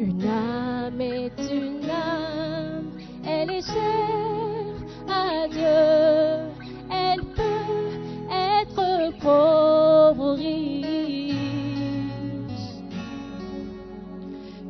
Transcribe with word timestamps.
Une 0.00 0.24
âme 0.24 0.98
est 0.98 1.38
une 1.52 1.84
âme, 1.90 2.90
elle 3.22 3.50
est 3.50 3.60
chère 3.60 4.80
à 5.06 5.46
Dieu, 5.46 6.48
elle 6.90 7.20
peut 7.36 7.98
être 8.32 9.18
pauvre 9.20 10.32
ou 10.32 10.34
riche. 10.36 11.34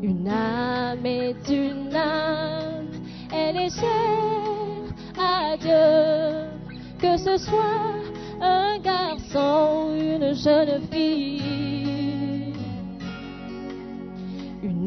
Une 0.03 0.27
âme 0.27 1.07
est 1.07 1.49
une 1.49 1.95
âme, 1.95 2.89
elle 3.33 3.57
est 3.57 3.71
chère 3.71 4.83
à 5.17 5.57
Dieu, 5.57 6.49
que 6.99 7.17
ce 7.17 7.37
soit 7.37 7.95
un 8.41 8.81
garçon 8.81 9.91
ou 9.91 9.95
une 9.95 10.35
jeune 10.35 10.83
fille. 10.91 11.40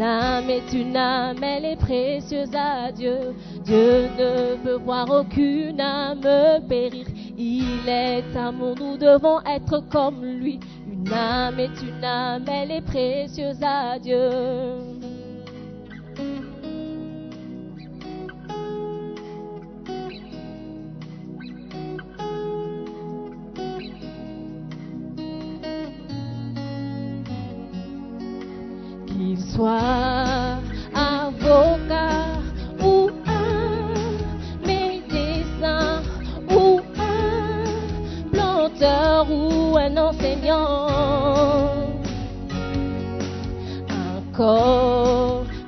Âme 0.03 0.49
est 0.49 0.73
une 0.73 0.95
âme, 0.95 1.43
elle 1.43 1.65
est 1.65 1.75
précieuse 1.75 2.53
à 2.55 2.91
Dieu. 2.91 3.35
Dieu 3.63 4.09
ne 4.17 4.55
veut 4.63 4.77
voir 4.77 5.09
aucune 5.09 5.79
âme 5.79 6.21
périr. 6.67 7.07
Il 7.37 7.87
est 7.87 8.35
amour, 8.35 8.75
nous 8.79 8.97
devons 8.97 9.39
être 9.41 9.79
comme 9.89 10.23
lui. 10.23 10.59
Une 10.91 11.11
âme 11.11 11.59
est 11.59 11.81
une 11.81 12.03
âme, 12.03 12.45
elle 12.47 12.71
est 12.71 12.85
précieuse 12.85 13.61
à 13.63 13.97
Dieu. 13.99 14.29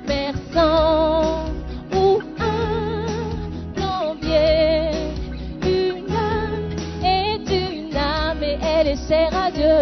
Commerçant 0.06 0.60
ou 1.94 2.20
un 2.38 3.06
plombier, 3.74 4.90
une 5.62 6.10
âme 6.14 6.76
est 7.02 7.48
une 7.48 7.96
âme 7.96 8.42
et 8.42 8.58
elle 8.62 8.88
est 8.88 9.08
chère 9.08 9.34
à 9.34 9.50
Dieu. 9.50 9.80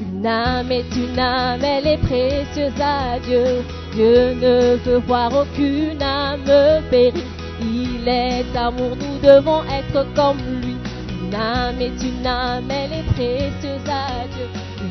Une 0.00 0.24
âme 0.24 0.70
est 0.70 0.94
une 0.94 1.18
âme, 1.18 1.64
elle 1.64 1.86
est 1.94 1.98
précieuse 1.98 2.80
à 2.80 3.18
Dieu. 3.18 3.64
Dieu 3.92 4.34
ne 4.34 4.76
veut 4.84 5.02
voir 5.08 5.32
aucune 5.34 6.00
âme 6.00 6.44
périr. 6.90 7.24
Il 7.60 8.06
est 8.06 8.56
amour, 8.56 8.96
nous 8.96 9.18
devons 9.28 9.64
être 9.64 10.06
comme 10.14 10.38
lui. 10.62 10.76
Une 11.22 11.34
âme 11.34 11.80
est 11.80 12.00
une 12.02 12.24
âme, 12.24 12.70
elle 12.70 12.92
est 13.00 13.08
précieuse. 13.14 13.79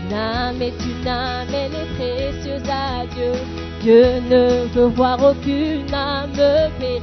Une 0.10 0.16
âme 0.16 0.60
est 0.60 0.74
une 0.84 1.08
âme, 1.08 1.48
elle 1.54 1.72
est 1.72 1.94
précieuse 1.96 2.68
à 2.68 3.06
Dieu. 3.14 3.32
Dieu 3.80 4.20
ne 4.28 4.66
veut 4.74 4.88
voir 4.88 5.24
aucune 5.24 5.94
âme 5.94 6.32
périr. 6.80 7.02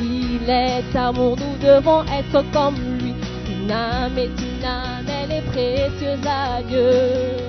Il 0.00 0.50
est 0.50 0.96
amour, 0.96 1.36
nous 1.36 1.64
devons 1.64 2.02
être 2.06 2.42
comme 2.52 2.74
lui. 2.98 3.14
Une 3.48 3.70
âme 3.70 4.18
est 4.18 4.24
une 4.24 4.64
âme, 4.64 5.06
elle 5.06 5.36
est 5.36 5.42
précieuse 5.42 6.26
à 6.26 6.60
Dieu. 6.64 7.47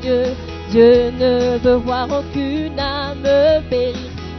Dieu. 0.00 0.34
Ne 0.74 1.58
veut 1.58 1.76
voir 1.76 2.08
aucune 2.10 2.78
âme 2.78 3.22
périr. 3.70 3.94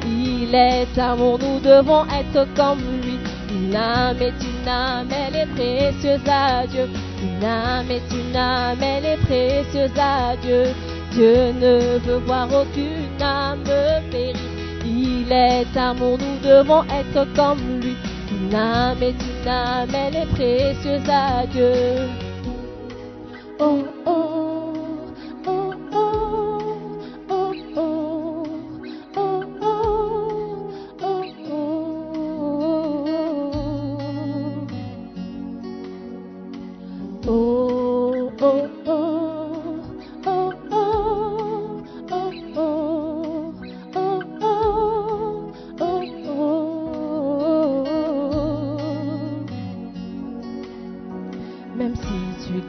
Il 0.06 0.54
est 0.54 1.00
amour, 1.00 1.40
nous 1.40 1.60
devons 1.60 2.06
être 2.06 2.48
comme 2.56 2.80
lui. 3.02 3.18
Une 3.50 3.76
âme 3.76 4.22
est 4.22 4.44
une 4.44 4.68
âme, 4.68 5.08
elle 5.12 5.36
est 5.36 5.46
précieuse 5.56 6.28
à 6.28 6.68
Dieu. 6.68 6.90
Une 7.24 7.44
âme 7.44 7.90
est 7.90 8.14
une 8.14 8.36
âme, 8.36 8.84
elle 8.84 9.06
est 9.06 9.18
précieuse 9.26 9.98
à 9.98 10.36
Dieu. 10.36 10.66
Dieu 11.12 11.54
ne 11.54 11.98
veut 12.00 12.22
voir 12.26 12.48
aucune 12.54 13.22
âme 13.22 13.64
périr. 14.12 14.36
Il 14.86 15.32
est 15.32 15.78
amour, 15.78 16.18
nous 16.20 16.48
devons 16.48 16.84
être 16.84 17.26
comme 17.34 17.80
lui. 17.82 17.96
Une 18.32 18.54
âme 18.54 19.02
est 19.02 19.16
une 19.24 19.48
âme, 19.48 19.96
elle 19.96 20.16
est 20.16 20.32
précieuse 20.34 21.10
à 21.10 21.46
Dieu. 21.48 21.72
Oh, 23.60 23.86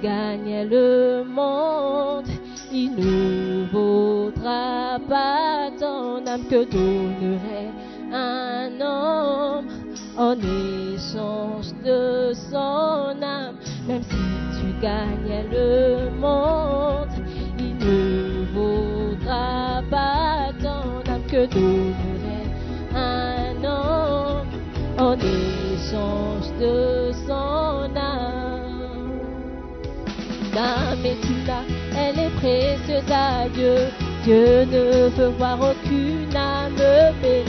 gagnes 0.06 0.68
le 0.70 1.24
monde, 1.24 2.28
il 2.72 2.90
ne 2.94 3.66
vaudra 3.72 4.98
pas 5.08 5.70
ton 5.80 6.24
âme 6.32 6.44
que 6.48 6.62
donnerait 6.76 7.72
un 8.12 8.68
homme 8.80 9.66
en 10.16 10.34
échange 10.34 11.70
de 11.84 12.32
son 12.50 13.20
âme. 13.20 13.56
Même 13.88 14.04
si 14.04 14.24
tu 14.56 14.66
gagnes 14.80 15.44
le 15.50 16.10
monde, 16.24 17.16
il 17.58 17.74
ne 17.84 18.44
vaudra 18.54 19.82
pas 19.90 20.52
ton 20.62 20.88
âme 21.12 21.26
que 21.32 21.46
donnerait 21.46 22.48
un 22.94 23.56
homme 23.64 24.50
en 24.98 25.14
échange 25.14 26.48
de 26.60 26.95
Âme, 31.06 31.64
elle 31.96 32.18
est 32.18 32.34
précieuse 32.36 33.10
à 33.12 33.48
Dieu. 33.48 33.76
Dieu 34.24 34.64
ne 34.64 35.08
veut 35.10 35.32
voir 35.38 35.58
aucune 35.60 36.34
âme 36.34 36.74
périr. 37.22 37.44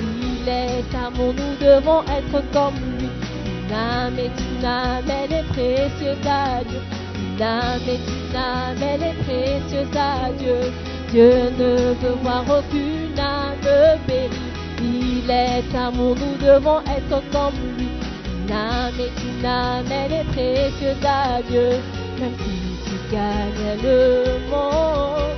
Il 0.00 0.48
est 0.48 0.96
amour, 0.96 1.34
nous 1.34 1.56
devons 1.60 2.02
être 2.04 2.42
comme 2.52 2.74
lui. 2.98 3.08
Une 3.44 3.74
âme 3.74 4.18
est 4.18 4.40
une 4.40 4.64
âme, 4.64 5.04
elle 5.08 5.32
est 5.32 5.48
précieuse 5.48 6.26
à 6.26 6.64
Dieu. 6.64 6.80
Une 7.14 7.42
âme 7.42 7.80
est 7.86 8.08
une 8.08 8.36
âme, 8.36 8.82
elle 8.82 9.02
est 9.02 9.22
précieuse 9.24 9.96
à 9.96 10.32
Dieu. 10.38 10.72
Dieu 11.10 11.52
ne 11.58 11.92
veut 12.00 12.16
voir 12.22 12.44
aucune 12.44 13.18
âme 13.18 13.98
périr. 14.06 14.30
Il 14.80 15.30
est 15.30 15.76
amour, 15.76 16.16
nous 16.16 16.46
devons 16.46 16.80
être 16.80 17.22
comme 17.30 17.54
lui. 17.76 17.88
Une 18.24 18.52
âme 18.52 18.98
est 18.98 19.22
une 19.22 19.44
âme, 19.44 19.84
elle 19.90 20.12
est 20.12 20.24
précieuse 20.32 21.04
à 21.04 21.42
Dieu. 21.42 21.78
Même 22.18 22.34
si 22.38 22.71
gagne 23.12 23.76
le 23.82 24.48
monde, 24.50 25.36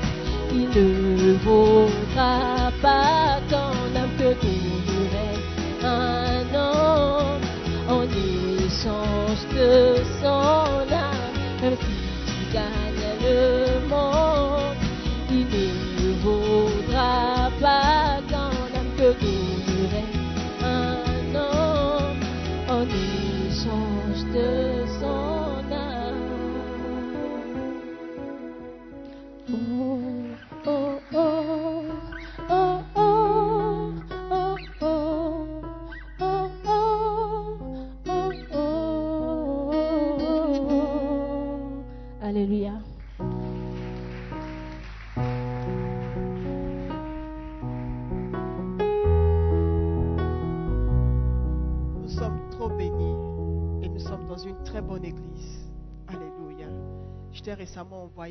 il 0.53 0.69
ne 0.69 1.35
vaudra 1.45 2.71
pas 2.81 3.41
ton 3.51 3.75
âme 4.01 4.15
que 4.19 4.31
donnerait 4.45 5.41
un 5.83 6.55
homme. 6.55 7.45
En 7.87 8.03
échange 8.05 9.45
de 9.55 10.03
son 10.23 10.74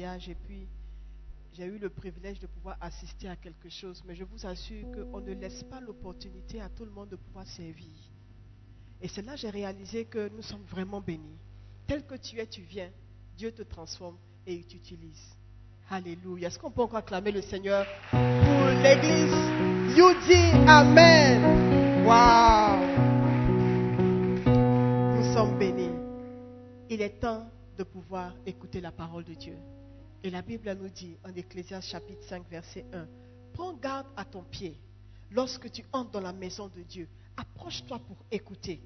et 0.04 0.36
puis 0.36 0.68
j'ai 1.54 1.66
eu 1.66 1.78
le 1.78 1.90
privilège 1.90 2.40
de 2.40 2.48
pouvoir 2.48 2.78
assister 2.82 3.30
à 3.30 3.38
quelque 3.38 3.70
chose, 3.70 4.04
mais 4.06 4.16
je 4.16 4.26
vous 4.26 4.46
assure 4.46 4.86
qu'on 4.92 5.22
ne 5.22 5.34
laisse 5.34 5.64
pas 5.64 5.80
l'opportunité 5.80 6.60
à 6.60 6.68
tout 6.68 6.84
le 6.84 6.92
monde 6.92 7.10
de 7.10 7.16
pouvoir 7.16 7.48
servir. 7.48 7.94
Et 9.02 9.08
c'est 9.08 9.22
là 9.22 9.34
que 9.34 9.40
j'ai 9.40 9.50
réalisé 9.50 10.06
que 10.06 10.30
nous 10.36 10.42
sommes 10.42 10.64
vraiment 10.64 11.00
bénis. 11.00 11.38
Tel 11.88 12.06
que 12.06 12.16
tu 12.16 12.40
es, 12.40 12.48
tu 12.48 12.62
viens. 12.62 12.90
Dieu 13.38 13.52
te 13.52 13.62
transforme 13.62 14.18
et 14.46 14.56
il 14.56 14.66
t'utilise. 14.66 15.36
Alléluia. 15.90 16.48
Est-ce 16.48 16.60
qu'on 16.60 16.72
peut 16.72 16.82
encore 16.82 16.98
acclamer 17.00 17.32
le 17.32 17.42
Seigneur 17.42 17.86
pour 18.12 18.66
l'église? 18.84 19.34
You 19.98 20.14
dis 20.28 20.52
Amen. 20.68 22.06
Wow. 22.06 22.78
Nous 25.16 25.34
sommes 25.34 25.58
bénis. 25.58 25.92
Il 26.90 27.02
est 27.02 27.22
temps 27.22 27.48
de 27.78 27.84
pouvoir 27.84 28.34
écouter 28.46 28.82
la 28.82 28.92
parole 28.92 29.24
de 29.24 29.34
Dieu. 29.34 29.58
Et 30.24 30.30
la 30.30 30.42
Bible 30.42 30.74
nous 30.80 30.90
dit 30.90 31.18
en 31.26 31.36
Ecclésiaste 31.36 31.90
chapitre 31.90 32.24
5 32.24 32.50
verset 32.50 32.86
1, 32.94 33.08
prends 33.54 33.74
garde 33.74 34.08
à 34.16 34.24
ton 34.24 34.44
pied 34.44 34.80
lorsque 35.32 35.70
tu 35.70 35.84
entres 35.92 36.12
dans 36.12 36.22
la 36.22 36.32
maison 36.32 36.70
de 36.70 36.82
Dieu. 36.82 37.10
Approche-toi 37.36 38.00
pour 38.00 38.18
écouter 38.32 38.82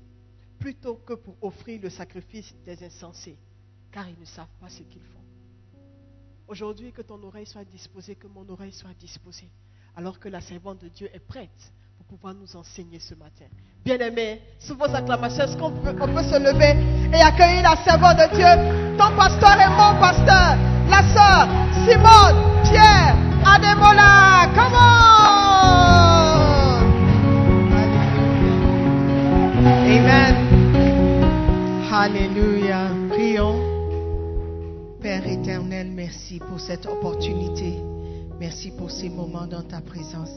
plutôt 0.58 0.96
que 0.96 1.14
pour 1.14 1.36
offrir 1.42 1.80
le 1.82 1.90
sacrifice 1.92 2.56
des 2.66 2.84
insensés, 2.84 3.38
car 3.92 4.10
ils 4.10 4.20
ne 4.20 4.26
savent 4.26 4.48
pas 4.60 4.70
ce 4.70 4.82
qu'ils 4.82 5.04
font. 5.04 5.22
Aujourd'hui, 6.48 6.92
que 6.92 7.04
ton 7.04 7.22
oreille 7.24 7.46
soit 7.46 7.66
disposée, 7.66 8.16
que 8.16 8.28
mon 8.28 8.48
oreille 8.50 8.72
soit 8.72 8.94
disposée, 8.98 9.50
alors 9.96 10.20
que 10.20 10.30
la 10.30 10.42
servante 10.42 10.82
de 10.82 10.88
Dieu 10.88 11.10
est 11.14 11.20
prête 11.20 11.72
pour 11.98 12.08
pouvoir 12.08 12.34
nous 12.34 12.56
enseigner 12.56 13.00
ce 13.00 13.14
matin. 13.14 13.46
Bien-aimés, 13.84 14.42
sous 14.58 14.76
vos 14.76 14.86
acclamations, 14.86 15.44
est-ce 15.44 15.58
qu'on 15.58 15.72
peut, 15.72 15.92
se 15.92 16.40
lever 16.40 17.16
et 17.16 17.22
accueillir 17.22 17.62
la 17.62 17.76
servante 17.84 18.18
de 18.18 18.36
Dieu? 18.36 18.98
Ton 18.98 19.16
pasteur 19.16 19.60
est 19.60 19.70
mon 19.70 20.00
pasteur, 20.00 20.77
la 20.90 21.04
sœur 21.14 21.48
Simone, 21.86 22.38
Pierre, 22.64 23.16
Ademola, 23.46 24.48
come 24.56 24.74
on 24.74 25.18
Amen. 29.88 30.36
Alléluia. 31.92 32.90
Prions. 33.10 33.60
Père 35.02 35.28
éternel, 35.28 35.92
merci 35.92 36.40
pour 36.40 36.60
cette 36.60 36.86
opportunité. 36.86 37.74
Merci 38.40 38.72
pour 38.78 38.92
ces 38.92 39.10
moments 39.10 39.48
dans 39.48 39.64
ta 39.64 39.82
présence. 39.82 40.30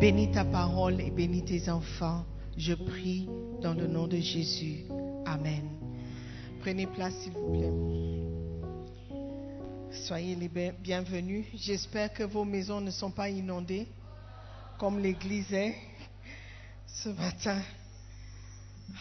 Bénis 0.00 0.30
ta 0.32 0.44
parole 0.44 1.00
et 1.00 1.10
bénis 1.10 1.44
tes 1.44 1.70
enfants. 1.70 2.24
Je 2.56 2.74
prie 2.74 3.28
dans 3.62 3.74
le 3.74 3.86
nom 3.86 4.06
de 4.06 4.16
Jésus. 4.16 4.84
Amen. 5.26 5.62
Prenez 6.60 6.86
place, 6.86 7.14
s'il 7.22 7.32
vous 7.32 7.52
plaît. 7.52 8.19
Soyez 9.92 10.36
les 10.36 10.48
bien- 10.48 10.72
bienvenus. 10.78 11.46
J'espère 11.54 12.12
que 12.12 12.22
vos 12.22 12.44
maisons 12.44 12.80
ne 12.80 12.90
sont 12.90 13.10
pas 13.10 13.28
inondées 13.28 13.88
comme 14.78 14.98
l'église 14.98 15.52
est 15.52 15.76
ce 16.86 17.08
matin. 17.10 17.60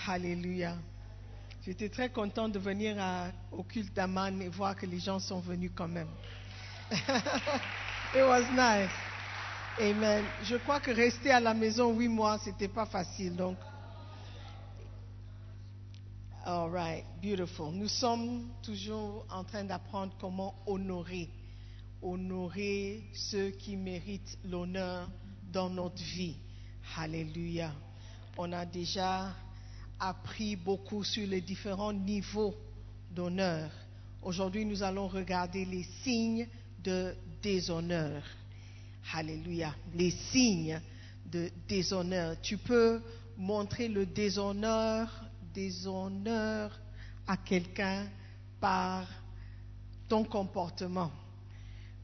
Alléluia. 0.07 0.75
J'étais 1.65 1.89
très 1.89 2.09
contente 2.09 2.53
de 2.53 2.59
venir 2.59 2.95
au 3.51 3.63
culte 3.63 3.93
d'Aman 3.93 4.41
et 4.41 4.49
voir 4.49 4.75
que 4.75 4.85
les 4.85 4.99
gens 4.99 5.19
sont 5.19 5.39
venus 5.39 5.71
quand 5.75 5.87
même. 5.87 6.09
It 6.91 8.23
was 8.23 8.43
nice. 8.51 8.89
Amen. 9.79 10.23
Je 10.43 10.55
crois 10.57 10.79
que 10.79 10.91
rester 10.91 11.31
à 11.31 11.39
la 11.39 11.53
maison 11.53 11.93
huit 11.93 12.07
mois, 12.07 12.39
c'était 12.39 12.67
pas 12.67 12.85
facile. 12.87 13.35
Donc, 13.35 13.57
all 16.49 16.67
right, 16.67 17.05
beautiful. 17.21 17.71
Nous 17.71 17.87
sommes 17.87 18.49
toujours 18.63 19.23
en 19.29 19.43
train 19.43 19.63
d'apprendre 19.63 20.13
comment 20.19 20.55
honorer, 20.65 21.29
honorer 22.01 23.03
ceux 23.13 23.51
qui 23.51 23.75
méritent 23.77 24.35
l'honneur 24.43 25.07
dans 25.53 25.69
notre 25.69 26.01
vie. 26.01 26.37
Alléluia. 26.97 27.71
On 28.35 28.51
a 28.51 28.65
déjà 28.65 29.31
appris 29.99 30.55
beaucoup 30.55 31.03
sur 31.03 31.27
les 31.27 31.41
différents 31.41 31.93
niveaux 31.93 32.55
d'honneur. 33.11 33.69
Aujourd'hui, 34.23 34.65
nous 34.65 34.81
allons 34.81 35.07
regarder 35.07 35.65
les 35.65 35.83
signes 36.03 36.47
de 36.83 37.13
déshonneur. 37.43 38.23
Alléluia. 39.13 39.75
Les 39.93 40.09
signes 40.09 40.81
de 41.31 41.51
déshonneur. 41.67 42.41
Tu 42.41 42.57
peux 42.57 43.03
montrer 43.37 43.87
le 43.87 44.07
déshonneur, 44.07 45.28
déshonneur 45.53 46.77
à 47.27 47.37
quelqu'un 47.37 48.07
par 48.59 49.07
ton 50.07 50.23
comportement, 50.23 51.11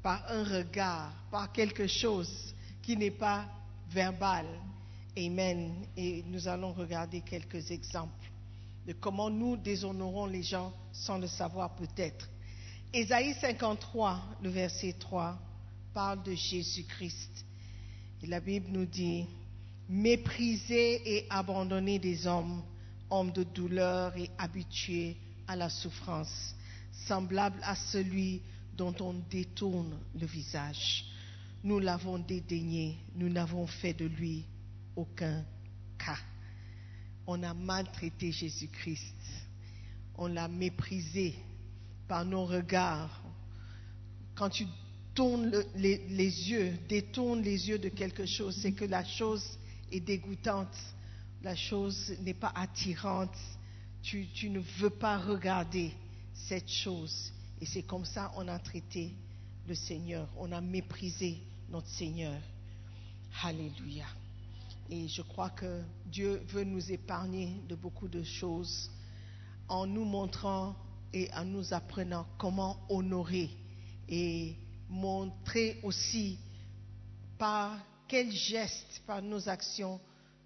par 0.02 0.24
un 0.30 0.44
regard, 0.44 1.12
par 1.32 1.52
quelque 1.52 1.88
chose 1.88 2.54
qui 2.82 2.96
n'est 2.96 3.12
pas 3.12 3.46
verbal. 3.90 4.46
Amen. 5.18 5.86
Et 5.98 6.24
nous 6.28 6.48
allons 6.48 6.74
regarder 6.74 7.22
quelques 7.22 7.72
exemples 7.72 8.32
de 8.86 8.94
comment 8.94 9.30
nous 9.30 9.58
déshonorons 9.58 10.28
les 10.28 10.44
gens 10.44 10.72
sans 10.92 11.18
le 11.18 11.28
savoir 11.28 11.76
peut-être. 11.76 12.30
Ésaïe 12.94 13.34
53, 13.42 14.22
le 14.44 14.50
verset 14.50 14.94
3, 15.00 15.38
parle 15.94 16.22
de 16.24 16.34
Jésus-Christ. 16.34 17.46
Et 18.22 18.28
la 18.28 18.40
Bible 18.40 18.68
nous 18.70 18.86
dit, 18.86 19.26
méprisé 19.90 21.18
et 21.18 21.28
abandonné 21.30 22.00
des 22.00 22.28
hommes, 22.28 22.62
hommes 23.10 23.32
de 23.32 23.44
douleur 23.44 24.16
et 24.18 24.30
habitués 24.38 25.18
à 25.48 25.56
la 25.56 25.70
souffrance, 25.70 26.56
semblable 27.08 27.60
à 27.64 27.76
celui 27.76 28.42
dont 28.76 28.96
on 29.00 29.14
détourne 29.30 29.98
le 30.20 30.26
visage. 30.26 31.06
Nous 31.64 31.80
l'avons 31.80 32.20
dédaigné, 32.20 32.98
nous 33.16 33.30
n'avons 33.30 33.68
fait 33.68 33.94
de 33.94 34.06
lui 34.06 34.46
aucun 34.96 35.44
cas. 35.98 36.18
On 37.28 37.42
a 37.44 37.54
maltraité 37.54 38.32
Jésus-Christ, 38.32 39.16
on 40.18 40.28
l'a 40.28 40.48
méprisé 40.48 41.36
par 42.08 42.24
nos 42.26 42.46
regards. 42.46 43.22
Quand 44.36 44.50
tu 44.50 44.66
tournes 45.16 45.50
le- 45.50 45.66
les, 45.76 45.98
les 46.10 46.50
yeux, 46.52 46.74
détournes 46.88 47.42
les 47.42 47.68
yeux 47.70 47.80
de 47.80 47.90
quelque 47.90 48.26
chose, 48.26 48.56
c'est 48.62 48.74
que 48.74 48.86
la 48.86 49.04
chose 49.04 49.44
est 49.92 50.02
dégoûtante, 50.02 50.76
la 51.46 51.56
chose 51.56 52.12
n'est 52.22 52.34
pas 52.34 52.52
attirante, 52.56 53.38
tu, 54.02 54.28
ne 54.50 54.60
veux 54.80 54.90
pas 54.90 55.20
regarder 55.20 55.94
cette 56.34 56.68
chose. 56.68 57.32
Et 57.62 57.68
c'est 57.68 57.84
comme 57.84 58.04
ça 58.04 58.32
on 58.36 58.48
a 58.48 58.58
traité 58.58 59.14
le 59.68 59.76
Seigneur, 59.76 60.28
on 60.38 60.52
a 60.52 60.60
méprisé 60.60 61.38
notre 61.70 61.88
Seigneur. 61.88 62.42
Alléluia. 63.44 64.08
Et 64.90 65.08
je 65.08 65.22
crois 65.22 65.52
que 65.52 65.84
Dieu 66.08 66.42
veut 66.48 66.64
nous 66.64 66.92
épargner 66.92 67.62
de 67.70 67.76
beaucoup 67.76 68.08
de 68.08 68.24
choses 68.24 68.90
en 69.68 69.86
nous 69.86 70.06
montrant 70.06 70.76
et 71.14 71.30
en 71.36 71.46
nous 71.46 71.76
apprenant 71.76 72.26
comment 72.40 72.80
honorer 72.90 73.52
et 74.10 74.56
montrer 74.90 75.80
aussi 75.84 76.40
par 77.38 77.78
quels 78.08 78.32
gestes, 78.32 79.04
par 79.06 79.22
nos 79.22 79.48
actions, 79.48 80.00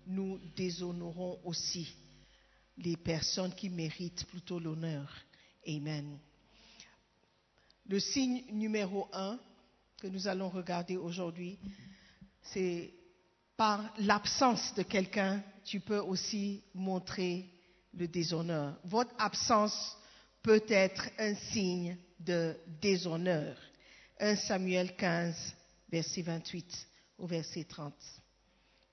nous 0.07 0.39
déshonorons 0.55 1.39
aussi 1.43 1.93
les 2.77 2.97
personnes 2.97 3.53
qui 3.53 3.69
méritent 3.69 4.25
plutôt 4.25 4.59
l'honneur. 4.59 5.13
Amen. 5.67 6.17
Le 7.87 7.99
signe 7.99 8.43
numéro 8.51 9.07
un 9.13 9.39
que 9.99 10.07
nous 10.07 10.27
allons 10.27 10.49
regarder 10.49 10.95
aujourd'hui, 10.95 11.57
c'est 12.41 12.93
par 13.57 13.93
l'absence 13.97 14.73
de 14.75 14.83
quelqu'un, 14.83 15.43
tu 15.65 15.81
peux 15.81 15.99
aussi 15.99 16.63
montrer 16.73 17.45
le 17.93 18.07
déshonneur. 18.07 18.79
Votre 18.85 19.13
absence 19.17 19.97
peut 20.41 20.63
être 20.69 21.09
un 21.17 21.35
signe 21.35 21.97
de 22.19 22.55
déshonneur. 22.81 23.57
1 24.19 24.35
Samuel 24.35 24.95
15, 24.95 25.55
verset 25.91 26.21
28 26.21 26.87
au 27.17 27.27
verset 27.27 27.65
30. 27.65 27.93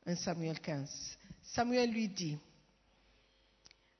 1 0.06 0.16
Samuel 0.16 0.60
15. 0.60 1.18
Samuel 1.42 1.90
lui 1.90 2.08
dit, 2.08 2.38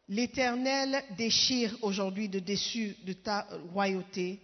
L'Éternel 0.09 1.03
déchire 1.17 1.77
aujourd'hui 1.83 2.29
de 2.29 2.39
dessus 2.39 2.97
de 3.05 3.13
ta 3.13 3.49
royauté, 3.73 4.41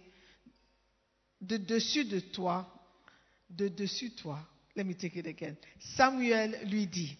de 1.39 1.55
dessus 1.55 2.03
de 2.03 2.19
toi, 2.19 2.69
de 3.49 3.69
dessus 3.69 4.11
toi. 4.11 4.39
Let 4.75 4.83
me 4.83 4.93
take 4.93 5.17
it 5.19 5.27
again. 5.27 5.55
Samuel 5.79 6.59
lui 6.69 6.87
dit, 6.87 7.15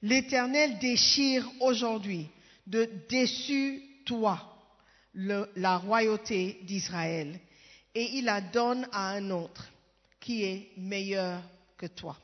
L'Éternel 0.00 0.78
déchire 0.78 1.48
aujourd'hui 1.60 2.28
de 2.66 2.88
dessus 3.08 3.82
toi 4.04 4.48
la 5.14 5.76
royauté 5.76 6.60
d'Israël 6.62 7.38
et 7.94 8.16
il 8.16 8.24
la 8.24 8.40
donne 8.40 8.88
à 8.92 9.10
un 9.10 9.30
autre 9.30 9.68
qui 10.20 10.44
est 10.44 10.70
meilleur 10.76 11.42
que 11.76 11.86
toi. 11.86 12.16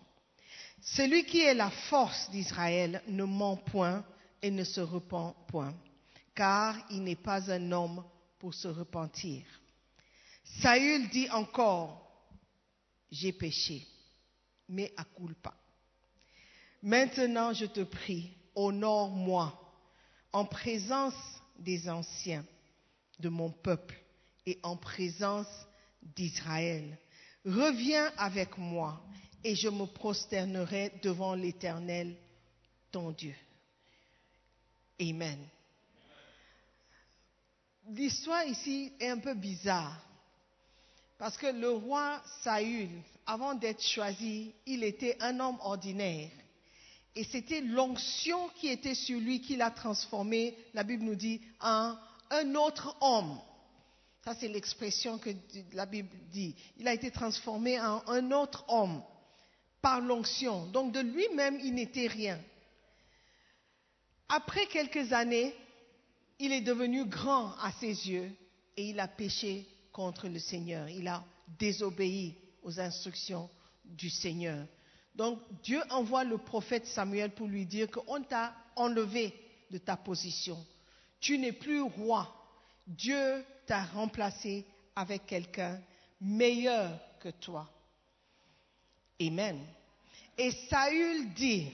Celui 0.94 1.24
qui 1.24 1.40
est 1.40 1.54
la 1.54 1.70
force 1.70 2.30
d'Israël 2.30 3.02
ne 3.08 3.24
ment 3.24 3.56
point 3.56 4.04
et 4.40 4.50
ne 4.50 4.64
se 4.64 4.80
repent 4.80 5.34
point, 5.48 5.74
car 6.34 6.76
il 6.90 7.02
n'est 7.04 7.16
pas 7.16 7.50
un 7.50 7.72
homme 7.72 8.04
pour 8.38 8.54
se 8.54 8.68
repentir. 8.68 9.44
Saül 10.60 11.08
dit 11.10 11.28
encore, 11.30 12.10
j'ai 13.10 13.32
péché, 13.32 13.86
mais 14.68 14.92
à 14.96 15.04
culpa. 15.04 15.54
Maintenant, 16.82 17.52
je 17.52 17.66
te 17.66 17.80
prie, 17.80 18.32
honore-moi 18.54 19.60
en 20.32 20.44
présence 20.46 21.14
des 21.58 21.88
anciens 21.88 22.44
de 23.18 23.28
mon 23.28 23.50
peuple 23.50 24.00
et 24.46 24.58
en 24.62 24.76
présence 24.76 25.66
d'Israël. 26.02 26.98
Reviens 27.44 28.10
avec 28.16 28.56
moi 28.56 29.02
et 29.44 29.54
je 29.54 29.68
me 29.68 29.86
prosternerai 29.86 30.92
devant 31.02 31.34
l'Éternel, 31.34 32.14
ton 32.90 33.10
Dieu. 33.10 33.34
Amen. 35.00 35.38
L'histoire 37.90 38.44
ici 38.44 38.92
est 38.98 39.08
un 39.08 39.18
peu 39.18 39.34
bizarre. 39.34 39.96
Parce 41.18 41.36
que 41.36 41.46
le 41.46 41.70
roi 41.70 42.22
Saül, 42.42 42.90
avant 43.26 43.54
d'être 43.54 43.82
choisi, 43.82 44.52
il 44.66 44.84
était 44.84 45.16
un 45.20 45.40
homme 45.40 45.58
ordinaire. 45.60 46.30
Et 47.14 47.24
c'était 47.24 47.60
l'onction 47.60 48.48
qui 48.60 48.68
était 48.68 48.94
sur 48.94 49.18
lui 49.18 49.40
qui 49.40 49.56
l'a 49.56 49.70
transformé, 49.70 50.56
la 50.74 50.84
Bible 50.84 51.04
nous 51.04 51.16
dit, 51.16 51.40
en 51.60 51.96
un 52.30 52.54
autre 52.54 52.96
homme. 53.00 53.40
Ça, 54.24 54.34
c'est 54.34 54.48
l'expression 54.48 55.18
que 55.18 55.30
la 55.72 55.86
Bible 55.86 56.14
dit. 56.30 56.54
Il 56.76 56.86
a 56.86 56.92
été 56.92 57.10
transformé 57.10 57.80
en 57.80 58.06
un 58.06 58.30
autre 58.30 58.64
homme 58.68 59.02
par 59.80 60.00
l'onction. 60.00 60.66
Donc 60.66 60.92
de 60.92 61.00
lui-même, 61.00 61.58
il 61.62 61.74
n'était 61.74 62.06
rien. 62.06 62.38
Après 64.28 64.66
quelques 64.66 65.12
années, 65.12 65.54
il 66.38 66.52
est 66.52 66.60
devenu 66.60 67.04
grand 67.04 67.52
à 67.58 67.72
ses 67.72 68.08
yeux 68.08 68.30
et 68.76 68.90
il 68.90 69.00
a 69.00 69.08
péché 69.08 69.66
contre 69.92 70.28
le 70.28 70.38
Seigneur. 70.38 70.88
Il 70.88 71.08
a 71.08 71.24
désobéi 71.58 72.36
aux 72.62 72.78
instructions 72.78 73.48
du 73.84 74.10
Seigneur. 74.10 74.66
Donc 75.14 75.40
Dieu 75.62 75.80
envoie 75.90 76.24
le 76.24 76.38
prophète 76.38 76.86
Samuel 76.86 77.30
pour 77.30 77.48
lui 77.48 77.66
dire 77.66 77.90
qu'on 77.90 78.22
t'a 78.22 78.54
enlevé 78.76 79.34
de 79.70 79.78
ta 79.78 79.96
position. 79.96 80.64
Tu 81.20 81.38
n'es 81.38 81.52
plus 81.52 81.80
roi. 81.80 82.32
Dieu 82.86 83.44
t'a 83.66 83.82
remplacé 83.84 84.64
avec 84.94 85.26
quelqu'un 85.26 85.80
meilleur 86.20 86.98
que 87.20 87.30
toi. 87.30 87.68
Amen. 89.20 89.64
Et 90.36 90.50
Saül 90.68 91.32
dit, 91.34 91.72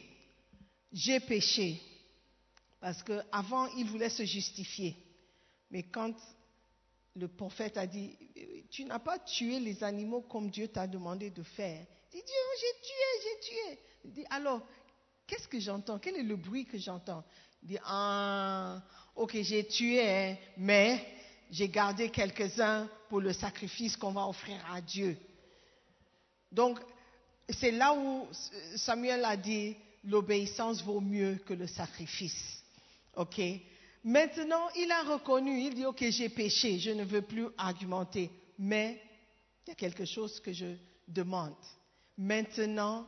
j'ai 0.92 1.20
péché. 1.20 1.80
Parce 2.80 3.02
qu'avant, 3.02 3.66
il 3.76 3.86
voulait 3.86 4.10
se 4.10 4.24
justifier. 4.24 4.96
Mais 5.70 5.82
quand 5.82 6.14
le 7.16 7.28
prophète 7.28 7.76
a 7.76 7.86
dit, 7.86 8.16
tu 8.70 8.84
n'as 8.84 8.98
pas 8.98 9.18
tué 9.18 9.60
les 9.60 9.82
animaux 9.84 10.22
comme 10.22 10.50
Dieu 10.50 10.68
t'a 10.68 10.86
demandé 10.86 11.30
de 11.30 11.42
faire. 11.42 11.84
Il 12.12 12.20
dit, 12.20 12.24
oh, 12.26 12.56
j'ai 12.60 12.86
tué, 12.86 13.22
j'ai 13.22 13.48
tué. 13.48 13.78
Il 14.04 14.12
dit, 14.12 14.24
alors, 14.30 14.60
qu'est-ce 15.26 15.48
que 15.48 15.58
j'entends? 15.60 15.98
Quel 15.98 16.16
est 16.16 16.22
le 16.22 16.36
bruit 16.36 16.64
que 16.64 16.78
j'entends? 16.78 17.24
Il 17.62 17.68
dit, 17.68 17.78
ah, 17.84 18.82
ok, 19.16 19.36
j'ai 19.42 19.66
tué, 19.66 20.06
hein, 20.06 20.36
mais 20.56 21.04
j'ai 21.50 21.68
gardé 21.68 22.10
quelques-uns 22.10 22.88
pour 23.08 23.20
le 23.20 23.32
sacrifice 23.32 23.96
qu'on 23.96 24.12
va 24.12 24.26
offrir 24.26 24.58
à 24.72 24.80
Dieu. 24.80 25.16
Donc, 26.52 26.78
c'est 27.50 27.70
là 27.70 27.94
où 27.94 28.26
Samuel 28.76 29.24
a 29.24 29.36
dit, 29.36 29.76
l'obéissance 30.04 30.82
vaut 30.82 31.00
mieux 31.00 31.36
que 31.46 31.54
le 31.54 31.66
sacrifice. 31.66 32.62
OK? 33.16 33.40
Maintenant, 34.02 34.68
il 34.76 34.90
a 34.90 35.02
reconnu, 35.02 35.62
il 35.62 35.74
dit, 35.74 35.86
OK, 35.86 36.04
j'ai 36.10 36.28
péché, 36.28 36.78
je 36.78 36.90
ne 36.90 37.04
veux 37.04 37.22
plus 37.22 37.46
argumenter, 37.56 38.30
mais 38.58 39.00
il 39.66 39.70
y 39.70 39.72
a 39.72 39.76
quelque 39.76 40.04
chose 40.04 40.40
que 40.40 40.52
je 40.52 40.76
demande. 41.08 41.54
Maintenant, 42.16 43.06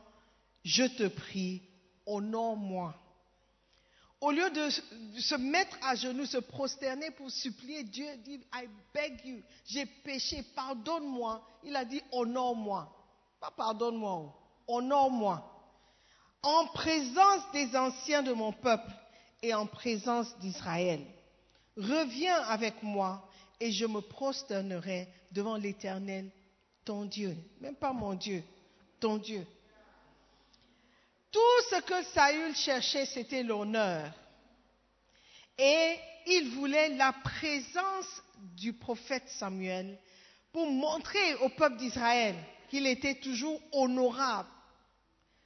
je 0.63 0.83
te 0.83 1.07
prie, 1.07 1.61
honore-moi. 2.05 2.95
Au 4.19 4.31
lieu 4.31 4.49
de 4.49 4.69
se 5.19 5.35
mettre 5.35 5.77
à 5.83 5.93
genoux, 5.93 6.25
se 6.25 6.37
prosterner 6.37 7.11
pour 7.11 7.29
supplier, 7.29 7.83
Dieu 7.83 8.07
dit, 8.25 8.39
I 8.53 8.67
beg 8.91 9.23
you, 9.23 9.41
j'ai 9.67 9.85
péché, 9.85 10.43
pardonne-moi. 10.55 11.47
Il 11.63 11.75
a 11.75 11.85
dit, 11.85 12.01
honore-moi. 12.11 12.91
Pas 13.39 13.51
pardonne-moi, 13.51 14.33
honore-moi. 14.67 15.43
En 16.41 16.67
présence 16.67 17.41
des 17.53 17.75
anciens 17.75 18.23
de 18.23 18.33
mon 18.33 18.51
peuple 18.51 18.91
et 19.41 19.53
en 19.53 19.65
présence 19.65 20.37
d'Israël. 20.39 21.01
Reviens 21.75 22.41
avec 22.43 22.81
moi 22.81 23.27
et 23.59 23.71
je 23.71 23.85
me 23.85 24.01
prosternerai 24.01 25.07
devant 25.31 25.57
l'Éternel, 25.57 26.31
ton 26.85 27.05
Dieu. 27.05 27.35
Même 27.59 27.75
pas 27.75 27.93
mon 27.93 28.13
Dieu, 28.13 28.43
ton 28.99 29.17
Dieu. 29.17 29.45
Tout 31.31 31.63
ce 31.69 31.81
que 31.81 32.03
Saül 32.13 32.55
cherchait, 32.55 33.05
c'était 33.05 33.43
l'honneur. 33.43 34.11
Et 35.57 35.95
il 36.27 36.51
voulait 36.55 36.89
la 36.95 37.13
présence 37.13 38.23
du 38.55 38.73
prophète 38.73 39.27
Samuel 39.27 39.99
pour 40.51 40.69
montrer 40.71 41.35
au 41.35 41.49
peuple 41.49 41.77
d'Israël 41.77 42.35
qu'il 42.67 42.85
était 42.87 43.15
toujours 43.15 43.59
honorable. 43.71 44.49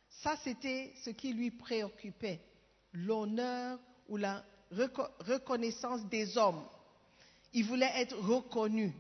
Ça, 0.10 0.36
c'était 0.44 0.94
ce 1.04 1.10
qui 1.10 1.34
lui 1.34 1.52
préoccupait, 1.52 2.42
l'honneur 2.94 3.80
ou 4.08 4.18
la 4.18 4.44
reconnaissance 4.72 6.06
des 6.06 6.38
hommes. 6.38 6.64
Il 7.54 7.66
voulait 7.66 7.92
être 7.96 8.18
reconnu. 8.18 8.94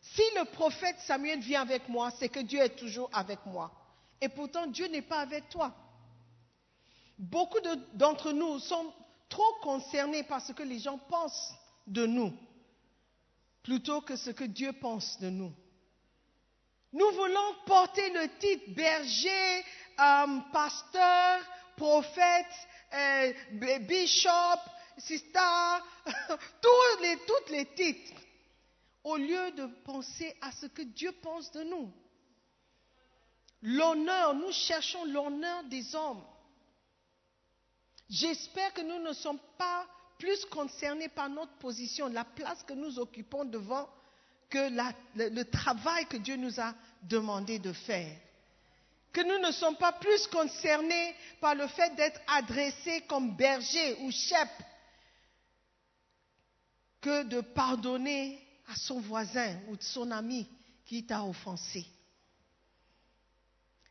Si 0.00 0.22
le 0.36 0.44
prophète 0.52 0.96
Samuel 1.00 1.40
vient 1.40 1.62
avec 1.62 1.88
moi, 1.88 2.10
c'est 2.18 2.28
que 2.28 2.40
Dieu 2.40 2.60
est 2.60 2.76
toujours 2.76 3.10
avec 3.12 3.44
moi. 3.46 3.72
Et 4.20 4.28
pourtant, 4.28 4.66
Dieu 4.66 4.86
n'est 4.88 5.02
pas 5.02 5.20
avec 5.20 5.48
toi. 5.48 5.74
Beaucoup 7.18 7.58
d'entre 7.94 8.32
nous 8.32 8.58
sont 8.58 8.92
trop 9.28 9.54
concernés 9.62 10.22
par 10.22 10.40
ce 10.40 10.52
que 10.52 10.62
les 10.62 10.78
gens 10.78 10.98
pensent 10.98 11.54
de 11.86 12.06
nous, 12.06 12.32
plutôt 13.62 14.00
que 14.00 14.16
ce 14.16 14.30
que 14.30 14.44
Dieu 14.44 14.72
pense 14.72 15.18
de 15.18 15.30
nous. 15.30 15.52
Nous 16.96 17.10
voulons 17.10 17.54
porter 17.66 18.08
le 18.08 18.26
titre 18.38 18.70
berger, 18.70 19.64
euh, 20.00 20.40
pasteur, 20.50 21.40
prophète, 21.76 22.46
euh, 22.94 23.32
bishop, 23.80 24.58
sister, 24.96 25.38
tous 26.62 27.02
les, 27.02 27.18
tous 27.18 27.52
les 27.52 27.66
titres, 27.66 28.18
au 29.04 29.18
lieu 29.18 29.50
de 29.50 29.66
penser 29.84 30.34
à 30.40 30.50
ce 30.52 30.64
que 30.64 30.80
Dieu 30.80 31.12
pense 31.20 31.52
de 31.52 31.64
nous. 31.64 31.92
L'honneur, 33.60 34.32
nous 34.32 34.52
cherchons 34.52 35.04
l'honneur 35.04 35.64
des 35.64 35.94
hommes. 35.94 36.24
J'espère 38.08 38.72
que 38.72 38.80
nous 38.80 39.00
ne 39.00 39.12
sommes 39.12 39.40
pas 39.58 39.86
plus 40.18 40.46
concernés 40.46 41.10
par 41.10 41.28
notre 41.28 41.58
position, 41.58 42.08
la 42.08 42.24
place 42.24 42.62
que 42.62 42.72
nous 42.72 42.98
occupons 42.98 43.44
devant, 43.44 43.86
que 44.48 44.68
le, 45.18 45.42
travail 45.44 46.06
que 46.06 46.16
Dieu 46.16 46.36
nous 46.36 46.60
a 46.60 46.74
demandé 47.02 47.58
de 47.58 47.72
faire. 47.72 48.16
Que 49.12 49.20
nous 49.22 49.46
ne 49.46 49.52
sommes 49.52 49.76
pas 49.76 49.92
plus 49.92 50.26
concernés 50.26 51.14
par 51.40 51.54
le 51.54 51.66
fait 51.68 51.94
d'être 51.96 52.20
adressés 52.26 53.02
comme 53.08 53.36
bergers 53.36 53.96
ou 54.00 54.10
chefs 54.10 54.62
que 57.00 57.22
de 57.24 57.40
pardonner 57.40 58.42
à 58.68 58.74
son 58.76 59.00
voisin 59.00 59.58
ou 59.68 59.76
de 59.76 59.82
son 59.82 60.10
ami 60.10 60.48
qui 60.84 61.06
t'a 61.06 61.24
offensé. 61.24 61.86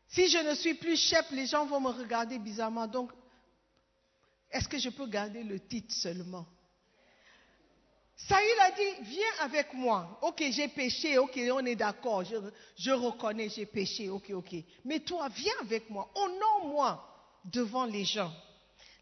Si 0.08 0.30
je 0.30 0.38
ne 0.38 0.54
suis 0.56 0.76
plus 0.76 0.98
chef, 0.98 1.30
les 1.32 1.46
gens 1.46 1.66
vont 1.66 1.80
me 1.80 1.90
regarder 1.90 2.38
bizarrement. 2.38 2.88
Donc, 2.88 3.12
est-ce 4.52 4.68
que 4.68 4.78
je 4.78 4.90
peux 4.90 5.08
garder 5.08 5.44
le 5.44 5.60
titre 5.60 5.94
seulement? 5.94 6.46
Saül 8.18 8.60
a 8.62 8.72
dit, 8.72 9.10
viens 9.10 9.42
avec 9.42 9.74
moi. 9.74 10.20
Ok, 10.22 10.42
j'ai 10.50 10.70
péché, 10.70 11.18
ok, 11.18 11.38
on 11.52 11.66
est 11.66 11.76
d'accord, 11.76 12.24
je, 12.78 12.92
reconnais, 12.92 13.50
j'ai 13.50 13.66
péché, 13.66 14.10
ok, 14.10 14.32
ok. 14.34 14.56
Mais 14.86 15.00
toi, 15.00 15.28
viens 15.30 15.54
avec 15.62 15.90
moi, 15.90 16.10
honore-moi 16.16 17.06
devant 17.44 17.86
les 17.86 18.06
gens. 18.06 18.32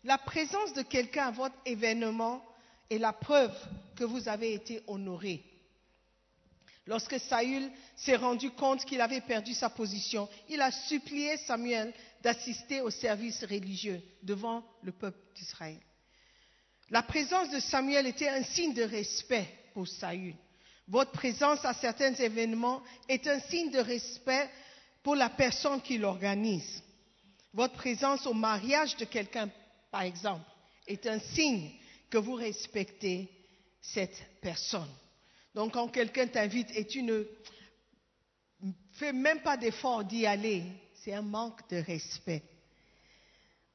La 0.04 0.18
présence 0.18 0.74
de 0.74 0.82
quelqu'un 0.82 1.28
à 1.28 1.32
votre 1.32 1.56
événement 1.66 2.44
est 2.90 2.98
la 2.98 3.14
preuve 3.14 3.56
que 3.96 4.04
vous 4.04 4.28
avez 4.28 4.54
été 4.54 4.82
honoré. 4.88 5.44
Lorsque 6.86 7.18
Saül 7.20 7.72
s'est 7.96 8.18
rendu 8.18 8.52
compte 8.52 8.84
qu'il 8.84 9.00
avait 9.00 9.22
perdu 9.22 9.54
sa 9.54 9.70
position, 9.70 10.28
il 10.50 10.60
a 10.60 10.72
supplié 10.72 11.38
Samuel 11.38 11.94
d'assister 12.22 12.82
au 12.82 12.90
service 12.90 13.44
religieux 13.46 14.02
devant 14.22 14.66
le 14.82 14.92
peuple 14.92 15.20
d'Israël. 15.36 15.80
La 16.90 17.02
présence 17.02 17.50
de 17.50 17.60
Samuel 17.60 18.08
était 18.08 18.30
un 18.30 18.44
signe 18.44 18.74
de 18.74 18.84
respect 18.84 19.48
pour 19.74 19.88
Saül. 19.88 20.36
Votre 20.88 21.12
présence 21.12 21.64
à 21.64 21.74
certains 21.74 22.14
événements 22.14 22.82
est 23.08 23.26
un 23.28 23.40
signe 23.40 23.72
de 23.72 23.80
respect 23.80 24.50
pour 25.02 25.16
la 25.16 25.30
personne 25.30 25.82
qui 25.82 25.98
l'organise. 25.98 26.84
Votre 27.54 27.74
présence 27.76 28.26
au 28.28 28.34
mariage 28.34 28.98
de 28.98 29.06
quelqu'un, 29.06 29.50
par 29.92 30.02
exemple, 30.02 30.46
est 30.88 31.08
un 31.08 31.20
signe 31.20 31.72
que 32.10 32.18
vous 32.18 32.34
respectez 32.36 33.30
cette 33.82 34.22
personne. 34.42 34.90
Donc 35.56 35.74
quand 35.74 35.88
quelqu'un 35.88 36.28
t'invite 36.28 36.70
et 36.76 36.86
tu 36.86 37.04
ne 37.04 37.24
fais 38.94 39.14
même 39.14 39.42
pas 39.42 39.58
d'effort 39.58 40.04
d'y 40.04 40.26
aller, 40.26 40.64
c'est 40.96 41.14
un 41.14 41.22
manque 41.22 41.68
de 41.70 41.78
respect. 41.78 42.44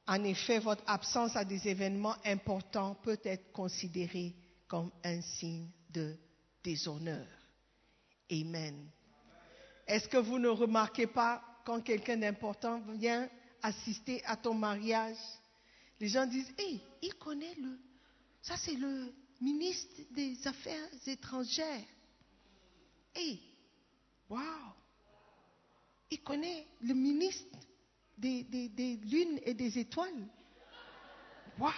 En 0.09 0.23
effet, 0.23 0.57
votre 0.57 0.81
absence 0.87 1.35
à 1.35 1.45
des 1.45 1.67
événements 1.67 2.15
importants 2.25 2.95
peut 2.95 3.19
être 3.23 3.51
considérée 3.51 4.33
comme 4.67 4.89
un 5.03 5.21
signe 5.21 5.69
de 5.91 6.17
déshonneur. 6.63 7.27
Amen. 8.31 8.89
Est-ce 9.85 10.07
que 10.09 10.17
vous 10.17 10.39
ne 10.39 10.47
remarquez 10.47 11.05
pas 11.05 11.43
quand 11.63 11.81
quelqu'un 11.81 12.17
d'important 12.17 12.81
vient 12.97 13.29
assister 13.61 14.25
à 14.25 14.35
ton 14.35 14.55
mariage, 14.55 15.17
les 15.99 16.07
gens 16.07 16.25
disent, 16.25 16.55
hé, 16.57 16.79
il 17.03 17.13
connaît 17.13 17.53
le, 17.61 17.77
ça 18.41 18.57
c'est 18.57 18.73
le 18.73 19.13
ministre 19.39 19.93
des 20.09 20.35
Affaires 20.47 20.89
étrangères. 21.05 21.85
Hé, 23.15 23.39
wow, 24.27 24.39
il 26.09 26.23
connaît 26.23 26.65
le 26.81 26.95
ministre 26.95 27.59
des, 28.19 28.99
lunes 29.03 29.39
et 29.43 29.53
des 29.53 29.79
étoiles. 29.79 30.27
Waouh! 31.57 31.73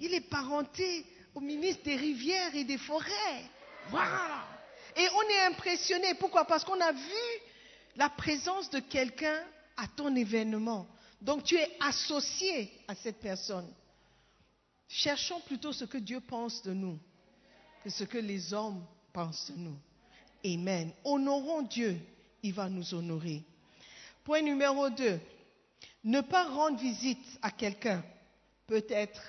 Il 0.00 0.14
est 0.14 0.28
parenté 0.28 1.06
au 1.34 1.40
ministre 1.40 1.84
des 1.84 1.96
rivières 1.96 2.54
et 2.54 2.64
des 2.64 2.78
forêts. 2.78 3.44
Waouh! 3.92 4.40
Et 4.96 5.06
on 5.14 5.22
est 5.22 5.40
impressionné. 5.52 6.14
Pourquoi? 6.14 6.44
Parce 6.44 6.64
qu'on 6.64 6.80
a 6.80 6.92
vu 6.92 7.40
la 7.96 8.08
présence 8.08 8.70
de 8.70 8.80
quelqu'un 8.80 9.42
à 9.76 9.86
ton 9.88 10.14
événement. 10.14 10.86
Donc 11.20 11.44
tu 11.44 11.56
es 11.56 11.70
associé 11.80 12.70
à 12.88 12.94
cette 12.94 13.20
personne. 13.20 13.72
Cherchons 14.88 15.40
plutôt 15.40 15.72
ce 15.72 15.84
que 15.84 15.98
Dieu 15.98 16.20
pense 16.20 16.62
de 16.62 16.72
nous 16.72 16.98
que 17.82 17.90
ce 17.90 18.04
que 18.04 18.18
les 18.18 18.54
hommes 18.54 18.84
pensent 19.12 19.50
de 19.50 19.56
nous. 19.56 19.78
Amen. 20.44 20.92
Honorons 21.04 21.62
Dieu, 21.62 21.98
il 22.42 22.52
va 22.52 22.68
nous 22.68 22.94
honorer. 22.94 23.42
Point 24.24 24.42
numéro 24.42 24.88
2. 24.88 25.18
Ne 26.04 26.20
pas 26.20 26.48
rendre 26.48 26.78
visite 26.78 27.38
à 27.42 27.50
quelqu'un 27.50 28.04
peut 28.68 28.84
être 28.88 29.20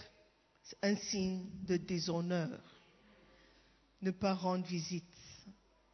un 0.84 0.96
signe 0.96 1.46
de 1.68 1.78
déshonneur. 1.78 2.60
Ne 4.02 4.12
pas 4.12 4.34
rendre 4.34 4.66
visite. 4.66 5.04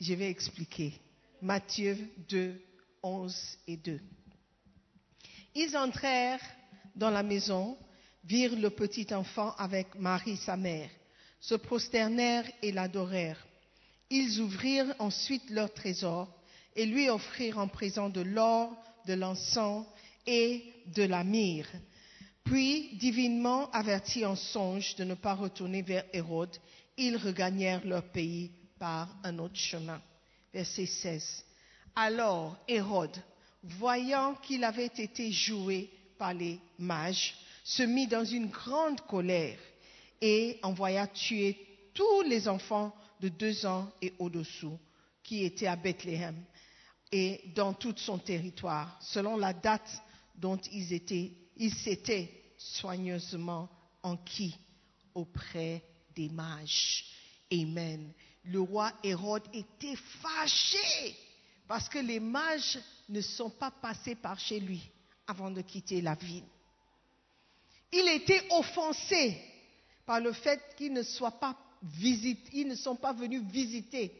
Je 0.01 0.13
vais 0.13 0.29
expliquer. 0.29 0.93
Matthieu 1.41 1.97
2, 2.27 2.61
11 3.01 3.57
et 3.67 3.77
2. 3.77 4.01
Ils 5.55 5.77
entrèrent 5.77 6.43
dans 6.95 7.09
la 7.09 7.23
maison, 7.23 7.77
virent 8.25 8.57
le 8.57 8.69
petit 8.69 9.13
enfant 9.13 9.53
avec 9.57 9.95
Marie, 9.95 10.37
sa 10.37 10.57
mère, 10.57 10.89
se 11.39 11.55
prosternèrent 11.55 12.49
et 12.61 12.73
l'adorèrent. 12.73 13.47
Ils 14.09 14.41
ouvrirent 14.41 14.93
ensuite 14.99 15.49
leur 15.49 15.73
trésor 15.73 16.27
et 16.75 16.85
lui 16.85 17.09
offrirent 17.09 17.59
en 17.59 17.67
présent 17.67 18.09
de 18.09 18.21
l'or, 18.21 18.75
de 19.09 19.15
l'encens 19.15 19.87
et 20.27 20.63
de 20.93 21.03
la 21.03 21.23
myrrhe. 21.23 21.75
Puis, 22.43 22.95
divinement 22.97 23.69
avertis 23.71 24.23
en 24.23 24.35
songe 24.35 24.95
de 24.97 25.03
ne 25.03 25.15
pas 25.15 25.33
retourner 25.33 25.81
vers 25.81 26.05
Hérode, 26.13 26.55
ils 26.95 27.17
regagnèrent 27.17 27.85
leur 27.85 28.03
pays 28.03 28.51
par 28.77 29.09
un 29.23 29.39
autre 29.39 29.55
chemin. 29.55 29.99
Verset 30.53 30.85
16. 30.85 31.45
Alors 31.95 32.55
Hérode, 32.67 33.17
voyant 33.63 34.35
qu'il 34.35 34.63
avait 34.63 34.85
été 34.85 35.31
joué 35.31 35.89
par 36.19 36.33
les 36.35 36.59
mages, 36.77 37.33
se 37.63 37.83
mit 37.83 38.07
dans 38.07 38.25
une 38.25 38.47
grande 38.47 39.01
colère 39.01 39.59
et 40.21 40.59
envoya 40.61 41.07
tuer 41.07 41.57
tous 41.95 42.21
les 42.21 42.47
enfants 42.47 42.95
de 43.19 43.29
deux 43.29 43.65
ans 43.65 43.91
et 44.01 44.13
au-dessous 44.19 44.77
qui 45.23 45.43
étaient 45.43 45.67
à 45.67 45.75
Bethléem 45.75 46.35
et 47.11 47.41
dans 47.55 47.73
tout 47.73 47.95
son 47.97 48.17
territoire, 48.17 48.97
selon 49.01 49.37
la 49.37 49.53
date 49.53 50.01
dont 50.35 50.57
ils 50.71 50.93
étaient, 50.93 51.31
ils 51.57 51.73
s'étaient 51.73 52.31
soigneusement 52.57 53.69
enquis 54.03 54.55
auprès 55.13 55.83
des 56.15 56.29
mages. 56.29 57.05
Amen. 57.51 58.11
Le 58.43 58.61
roi 58.61 58.91
Hérode 59.03 59.47
était 59.53 59.95
fâché 59.95 61.15
parce 61.67 61.89
que 61.89 61.99
les 61.99 62.19
mages 62.19 62.79
ne 63.09 63.21
sont 63.21 63.49
pas 63.49 63.71
passés 63.71 64.15
par 64.15 64.39
chez 64.39 64.59
lui 64.59 64.81
avant 65.27 65.51
de 65.51 65.61
quitter 65.61 66.01
la 66.01 66.15
ville. 66.15 66.45
Il 67.91 68.07
était 68.09 68.43
offensé 68.51 69.41
par 70.05 70.19
le 70.19 70.31
fait 70.31 70.61
qu'ils 70.77 70.93
ne 70.93 71.03
soient 71.03 71.39
pas 71.39 71.57
ils 72.53 72.67
ne 72.67 72.75
sont 72.75 72.97
pas 72.97 73.13
venus 73.13 73.41
visiter 73.43 74.11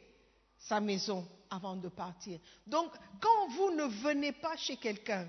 sa 0.59 0.79
maison 0.79 1.27
avant 1.49 1.75
de 1.75 1.87
partir. 1.87 2.39
Donc, 2.67 2.91
quand 3.19 3.47
vous 3.49 3.71
ne 3.71 3.85
venez 3.85 4.31
pas 4.31 4.55
chez 4.57 4.77
quelqu'un 4.77 5.27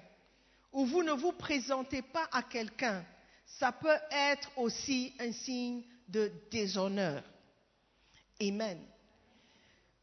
ou 0.73 0.85
vous 0.85 1.03
ne 1.03 1.12
vous 1.12 1.33
présentez 1.33 2.03
pas 2.03 2.29
à 2.33 2.43
quelqu'un, 2.43 3.05
ça 3.47 3.73
peut 3.73 3.99
être 4.11 4.51
aussi 4.57 5.14
un 5.19 5.33
signe 5.33 5.83
de 6.09 6.31
déshonneur. 6.51 7.23
Amen. 8.40 8.79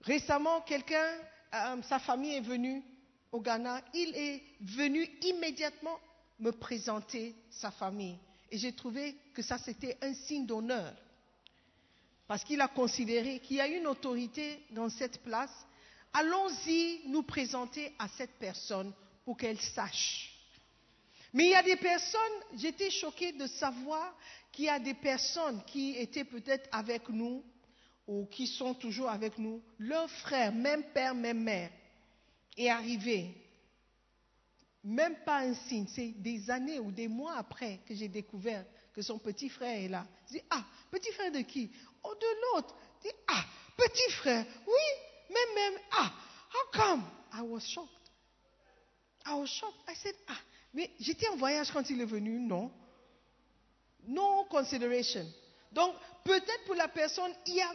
Récemment, 0.02 0.62
quelqu'un, 0.62 1.12
euh, 1.54 1.82
sa 1.84 2.00
famille 2.00 2.36
est 2.36 2.42
venue 2.42 2.84
au 3.32 3.42
Ghana, 3.42 3.82
il 3.94 4.16
est 4.16 4.44
venu 4.62 5.04
immédiatement 5.22 6.00
me 6.40 6.52
présenter 6.52 7.36
sa 7.50 7.72
famille. 7.72 8.18
Et 8.50 8.58
j'ai 8.58 8.74
trouvé 8.74 9.16
que 9.34 9.42
ça, 9.42 9.58
c'était 9.58 9.98
un 10.02 10.14
signe 10.14 10.46
d'honneur. 10.46 10.94
Parce 12.28 12.44
qu'il 12.44 12.60
a 12.62 12.68
considéré 12.68 13.40
qu'il 13.40 13.58
y 13.58 13.62
a 13.62 13.68
une 13.68 13.88
autorité 13.88 14.66
dans 14.72 14.90
cette 14.90 15.22
place 15.24 15.52
allons-y 16.14 17.02
nous 17.08 17.24
présenter 17.24 17.94
à 18.00 18.08
cette 18.08 18.38
personne 18.40 18.94
pour 19.24 19.38
qu'elle 19.38 19.60
sache. 19.60 20.34
Mais 21.34 21.46
il 21.46 21.52
y 21.52 21.56
a 21.56 21.64
des 21.64 21.76
personnes, 21.76 22.20
j'étais 22.56 22.90
choquée 22.90 23.34
de 23.34 23.46
savoir 23.48 24.16
qu'il 24.52 24.66
y 24.66 24.70
a 24.70 24.80
des 24.80 24.94
personnes 24.94 25.62
qui 25.68 25.96
étaient 25.98 26.24
peut-être 26.24 26.68
avec 26.72 27.10
nous 27.10 27.44
ou 28.08 28.26
qui 28.26 28.48
sont 28.48 28.74
toujours 28.74 29.10
avec 29.10 29.38
nous, 29.38 29.62
leur 29.78 30.10
frère, 30.10 30.54
même 30.54 30.84
père, 30.94 31.14
même 31.14 31.44
mère, 31.44 31.70
est 32.56 32.70
arrivé. 32.70 33.36
Même 34.84 35.18
pas 35.26 35.40
un 35.40 35.54
signe, 35.54 35.88
c'est 35.94 36.14
des 36.18 36.50
années 36.50 36.80
ou 36.80 36.92
des 36.92 37.10
mois 37.10 37.36
après 37.36 37.82
que 37.86 37.94
j'ai 37.94 38.08
découvert 38.08 38.66
que 38.94 39.02
son 39.02 39.20
petit 39.20 39.50
frère 39.50 39.78
est 39.78 39.90
là. 39.90 40.08
Je 40.28 40.36
dis, 40.36 40.42
ah, 40.50 40.66
petit 40.90 41.12
frère 41.12 41.32
de 41.32 41.42
qui? 41.42 41.70
De 42.16 42.56
l'autre. 42.56 42.76
Ah, 43.28 43.44
petit 43.76 44.12
frère, 44.14 44.46
oui, 44.66 45.34
même, 45.34 45.56
même, 45.56 45.82
ah, 45.92 46.12
how 46.54 46.80
come? 46.80 47.04
I 47.34 47.42
was 47.42 47.62
shocked. 47.62 47.92
I 49.26 49.34
was 49.34 49.48
shocked. 49.48 49.78
I 49.88 49.96
said, 49.96 50.16
ah, 50.28 50.38
mais 50.74 50.90
j'étais 51.00 51.28
en 51.28 51.36
voyage 51.36 51.72
quand 51.72 51.90
il 51.90 52.02
est 52.02 52.06
venu, 52.06 52.40
non. 52.40 52.72
No 54.08 54.46
consideration. 54.46 55.26
Donc, 55.72 55.96
peut-être 56.24 56.66
pour 56.66 56.76
la 56.76 56.88
personne, 56.88 57.32
il 57.46 57.60
a, 57.60 57.72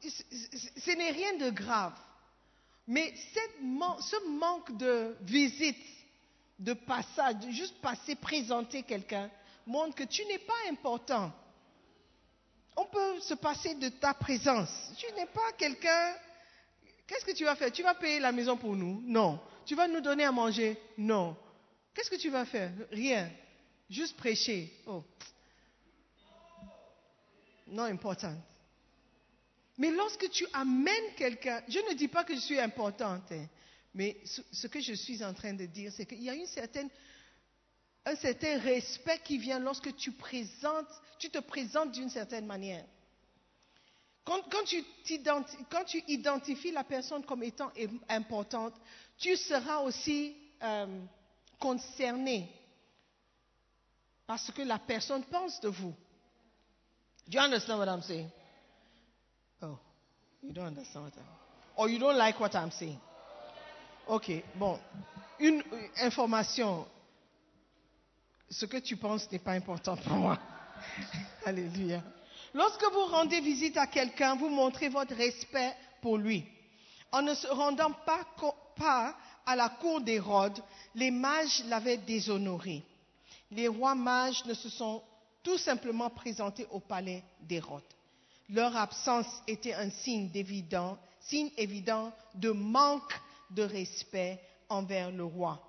ce 0.00 0.90
n'est 0.92 1.10
rien 1.10 1.34
de 1.36 1.50
grave. 1.50 1.94
Mais 2.86 3.14
ce 3.16 4.26
manque 4.28 4.76
de 4.76 5.16
visite, 5.20 5.76
de 6.58 6.72
passage, 6.72 7.36
juste 7.50 7.80
passer, 7.80 8.14
présenter 8.14 8.82
quelqu'un, 8.82 9.30
montre 9.66 9.94
que 9.94 10.04
tu 10.04 10.24
n'es 10.24 10.38
pas 10.38 10.70
important 10.70 11.32
On 12.76 12.84
peut 12.84 13.20
se 13.20 13.34
passer 13.34 13.74
de 13.74 13.88
ta 13.88 14.14
présence. 14.14 14.70
Tu 14.98 15.06
n'es 15.14 15.26
pas 15.26 15.52
quelqu'un. 15.56 16.14
Qu'est-ce 17.06 17.24
que 17.24 17.32
tu 17.32 17.44
vas 17.44 17.56
faire? 17.56 17.72
Tu 17.72 17.82
vas 17.82 17.94
payer 17.94 18.20
la 18.20 18.32
maison 18.32 18.56
pour 18.56 18.76
nous? 18.76 19.00
Non. 19.04 19.40
Tu 19.64 19.74
vas 19.74 19.88
nous 19.88 20.00
donner 20.00 20.24
à 20.24 20.32
manger? 20.32 20.76
Non. 20.98 21.36
Qu'est-ce 21.94 22.10
que 22.10 22.16
tu 22.16 22.30
vas 22.30 22.44
faire? 22.44 22.72
Rien. 22.90 23.30
Juste 23.88 24.16
prêcher. 24.16 24.72
Oh. 24.86 25.02
Non 27.68 27.84
important. 27.84 28.34
Mais 29.78 29.90
lorsque 29.90 30.30
tu 30.30 30.46
amènes 30.52 31.14
quelqu'un, 31.16 31.62
je 31.68 31.78
ne 31.78 31.94
dis 31.94 32.08
pas 32.08 32.24
que 32.24 32.34
je 32.34 32.40
suis 32.40 32.58
importante, 32.58 33.30
hein, 33.32 33.46
mais 33.94 34.18
ce 34.24 34.66
que 34.66 34.80
je 34.80 34.94
suis 34.94 35.22
en 35.24 35.34
train 35.34 35.52
de 35.52 35.66
dire, 35.66 35.92
c'est 35.92 36.06
qu'il 36.06 36.22
y 36.22 36.30
a 36.30 36.34
une 36.34 36.46
certaine, 36.46 36.88
un 38.06 38.14
certain 38.14 38.58
respect 38.60 39.18
qui 39.18 39.36
vient 39.36 39.58
lorsque 39.58 39.94
tu, 39.96 40.12
te 40.12 41.38
présentes 41.40 41.92
d'une 41.92 42.08
certaine 42.08 42.46
manière. 42.46 42.84
Quand, 44.24 44.42
tu 44.64 46.02
identifies 46.08 46.70
la 46.70 46.84
personne 46.84 47.24
comme 47.24 47.42
étant 47.42 47.70
importante, 48.08 48.74
tu 49.18 49.36
seras 49.36 49.78
aussi 49.78 50.36
euh, 50.62 51.00
concerné 51.58 52.48
par 54.26 54.38
ce 54.38 54.52
que 54.52 54.62
la 54.62 54.78
personne 54.78 55.24
pense 55.24 55.60
de 55.60 55.68
vous. 55.68 55.94
Do 57.28 57.38
you 57.38 57.40
understand 57.40 57.78
what 57.78 57.88
I'm 57.88 58.02
saying? 58.02 58.30
Oh, 59.62 59.78
you 60.42 60.52
don't 60.52 60.66
understand 60.66 61.04
what 61.04 61.12
I'm 61.16 61.24
Or 61.76 61.88
you 61.88 61.98
don't 61.98 62.16
like 62.16 62.38
what 62.38 62.54
I'm 62.54 62.70
saying. 62.70 62.98
Ok, 64.06 64.30
bon. 64.54 64.78
Une 65.40 65.62
information. 66.00 66.86
Ce 68.50 68.66
que 68.66 68.76
tu 68.76 68.96
penses 68.96 69.30
n'est 69.30 69.38
pas 69.38 69.52
important 69.52 69.96
pour 69.96 70.12
moi. 70.12 70.38
Alléluia. 71.44 72.02
Lorsque 72.54 72.84
vous 72.92 73.04
rendez 73.06 73.40
visite 73.40 73.76
à 73.76 73.86
quelqu'un, 73.86 74.36
vous 74.36 74.48
montrez 74.48 74.88
votre 74.88 75.14
respect 75.14 75.74
pour 76.00 76.16
lui. 76.16 76.44
En 77.12 77.22
ne 77.22 77.34
se 77.34 77.46
rendant 77.48 77.92
pas, 78.76 79.16
à 79.46 79.56
la 79.56 79.68
cour 79.68 80.00
d'Hérode, 80.00 80.58
les 80.94 81.10
mages 81.10 81.64
l'avaient 81.66 81.96
déshonoré. 81.96 82.82
Les 83.50 83.68
rois 83.68 83.94
mages 83.94 84.44
ne 84.44 84.54
se 84.54 84.68
sont 84.68 85.02
tout 85.42 85.58
simplement 85.58 86.10
présentés 86.10 86.66
au 86.70 86.80
palais 86.80 87.22
d'Hérode. 87.40 87.84
Leur 88.48 88.76
absence 88.76 89.42
était 89.46 89.74
un 89.74 89.90
signe 89.90 90.30
évident, 90.34 90.98
signe 91.20 91.50
évident 91.56 92.12
de 92.34 92.50
manque 92.50 93.20
de 93.50 93.62
respect 93.62 94.40
envers 94.68 95.10
le 95.10 95.24
roi. 95.24 95.60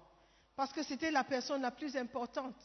Parce 0.57 0.73
que 0.73 0.83
c'était 0.83 1.11
la 1.11 1.23
personne 1.23 1.61
la 1.61 1.71
plus 1.71 1.95
importante. 1.95 2.55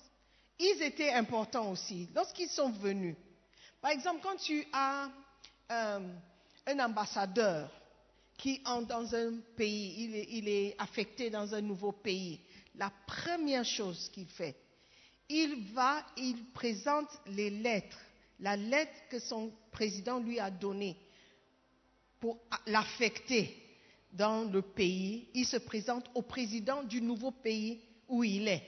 Ils 0.59 0.83
étaient 0.83 1.13
importants 1.13 1.71
aussi 1.71 2.09
lorsqu'ils 2.13 2.49
sont 2.49 2.71
venus. 2.71 3.15
Par 3.81 3.93
exemple, 3.93 4.21
quand 4.21 4.37
tu 4.37 4.67
as 4.73 5.09
euh, 5.71 6.01
un 6.67 6.79
ambassadeur 6.81 7.71
qui 8.37 8.61
entre 8.65 8.89
dans 8.89 9.15
un 9.15 9.35
pays, 9.57 9.95
il 10.05 10.17
est, 10.17 10.27
il 10.31 10.49
est 10.49 10.75
affecté 10.79 11.31
dans 11.31 11.55
un 11.55 11.61
nouveau 11.61 11.93
pays, 11.93 12.41
la 12.75 12.91
première 13.07 13.65
chose 13.65 14.09
qu'il 14.13 14.27
fait, 14.27 14.57
il 15.29 15.73
va, 15.73 16.05
il 16.17 16.47
présente 16.53 17.09
les 17.27 17.51
lettres 17.51 18.01
la 18.43 18.57
lettre 18.57 18.93
que 19.09 19.19
son 19.21 19.53
président 19.71 20.19
lui 20.19 20.39
a 20.39 20.51
donnée 20.51 20.97
pour 22.21 22.39
l'affecter 22.67 23.62
dans 24.13 24.45
le 24.45 24.63
pays, 24.63 25.29
il 25.35 25.47
se 25.47 25.57
présente 25.57 26.11
au 26.15 26.23
président 26.23 26.83
du 26.83 27.01
nouveau 27.01 27.31
pays 27.31 27.81
où 28.09 28.23
il 28.23 28.47
est. 28.49 28.63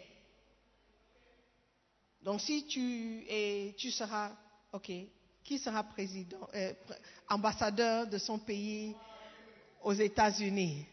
Donc 2.23 2.41
si 2.41 2.65
tu, 2.67 3.25
es, 3.29 3.75
tu 3.77 3.91
seras, 3.91 4.33
ok, 4.73 4.91
qui 5.45 5.59
sera 5.59 5.83
président, 5.85 6.49
euh, 6.55 6.73
ambassadeur 7.29 8.07
de 8.07 8.17
son 8.17 8.39
pays 8.39 8.97
aux 9.83 9.93
États-Unis? 9.93 10.87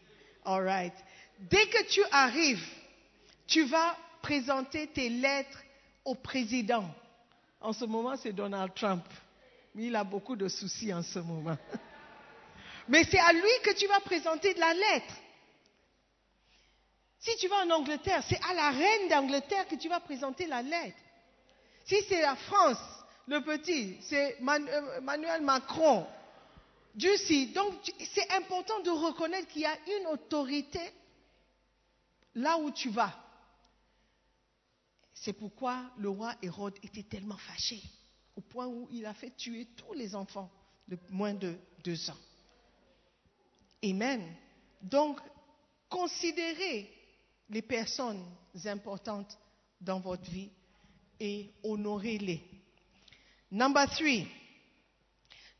All 0.44 0.62
right. 0.62 0.92
Dès 1.38 1.66
que 1.68 1.88
tu 1.88 2.02
arrives, 2.10 2.66
tu 3.46 3.64
vas 3.64 3.96
présenter 4.20 4.86
tes 4.88 5.08
lettres 5.08 5.62
au 6.04 6.14
président. 6.14 6.84
En 7.60 7.72
ce 7.72 7.86
moment, 7.86 8.16
c'est 8.16 8.32
Donald 8.32 8.74
Trump. 8.74 9.04
Mais 9.74 9.86
il 9.86 9.96
a 9.96 10.04
beaucoup 10.04 10.36
de 10.36 10.48
soucis 10.48 10.92
en 10.92 11.02
ce 11.02 11.18
moment. 11.20 11.56
Mais 12.88 13.04
c'est 13.10 13.18
à 13.18 13.32
lui 13.32 13.50
que 13.62 13.74
tu 13.74 13.86
vas 13.86 14.00
présenter 14.00 14.54
de 14.54 14.60
la 14.60 14.74
lettre. 14.74 15.14
Si 17.18 17.36
tu 17.36 17.48
vas 17.48 17.64
en 17.64 17.70
Angleterre, 17.70 18.22
c'est 18.28 18.40
à 18.42 18.54
la 18.54 18.70
reine 18.70 19.08
d'Angleterre 19.08 19.68
que 19.68 19.76
tu 19.76 19.88
vas 19.88 20.00
présenter 20.00 20.46
la 20.46 20.62
lettre. 20.62 20.98
Si 21.84 21.96
c'est 22.08 22.20
la 22.20 22.34
France, 22.36 22.78
le 23.28 23.40
petit, 23.42 23.96
c'est 24.02 24.38
euh, 24.42 24.98
Emmanuel 24.98 25.42
Macron. 25.42 26.06
Dieu 26.94 27.16
si. 27.16 27.46
Donc, 27.48 27.74
c'est 28.12 28.30
important 28.32 28.80
de 28.80 28.90
reconnaître 28.90 29.48
qu'il 29.48 29.62
y 29.62 29.66
a 29.66 29.78
une 29.98 30.08
autorité 30.08 30.80
là 32.34 32.58
où 32.58 32.70
tu 32.70 32.90
vas. 32.90 33.16
C'est 35.14 35.32
pourquoi 35.32 35.90
le 35.98 36.08
roi 36.08 36.34
Hérode 36.42 36.78
était 36.82 37.04
tellement 37.04 37.36
fâché, 37.36 37.80
au 38.36 38.40
point 38.40 38.66
où 38.66 38.88
il 38.90 39.06
a 39.06 39.14
fait 39.14 39.30
tuer 39.36 39.68
tous 39.76 39.92
les 39.92 40.16
enfants 40.16 40.50
de 40.88 40.98
moins 41.10 41.34
de 41.34 41.56
deux 41.84 42.10
ans. 42.10 42.18
Amen. 43.84 44.22
Donc, 44.80 45.20
considérez 45.88 46.90
les 47.48 47.62
personnes 47.62 48.24
importantes 48.64 49.38
dans 49.80 50.00
votre 50.00 50.30
vie 50.30 50.50
et 51.18 51.50
honorez-les. 51.62 52.42
Number 53.50 53.88
three, 53.90 54.26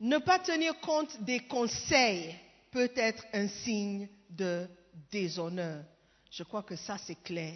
ne 0.00 0.18
pas 0.18 0.38
tenir 0.38 0.78
compte 0.80 1.22
des 1.22 1.40
conseils 1.40 2.34
peut 2.70 2.90
être 2.96 3.24
un 3.32 3.48
signe 3.48 4.08
de 4.30 4.66
déshonneur. 5.10 5.84
Je 6.30 6.42
crois 6.42 6.62
que 6.62 6.76
ça, 6.76 6.96
c'est 6.98 7.22
clair. 7.22 7.54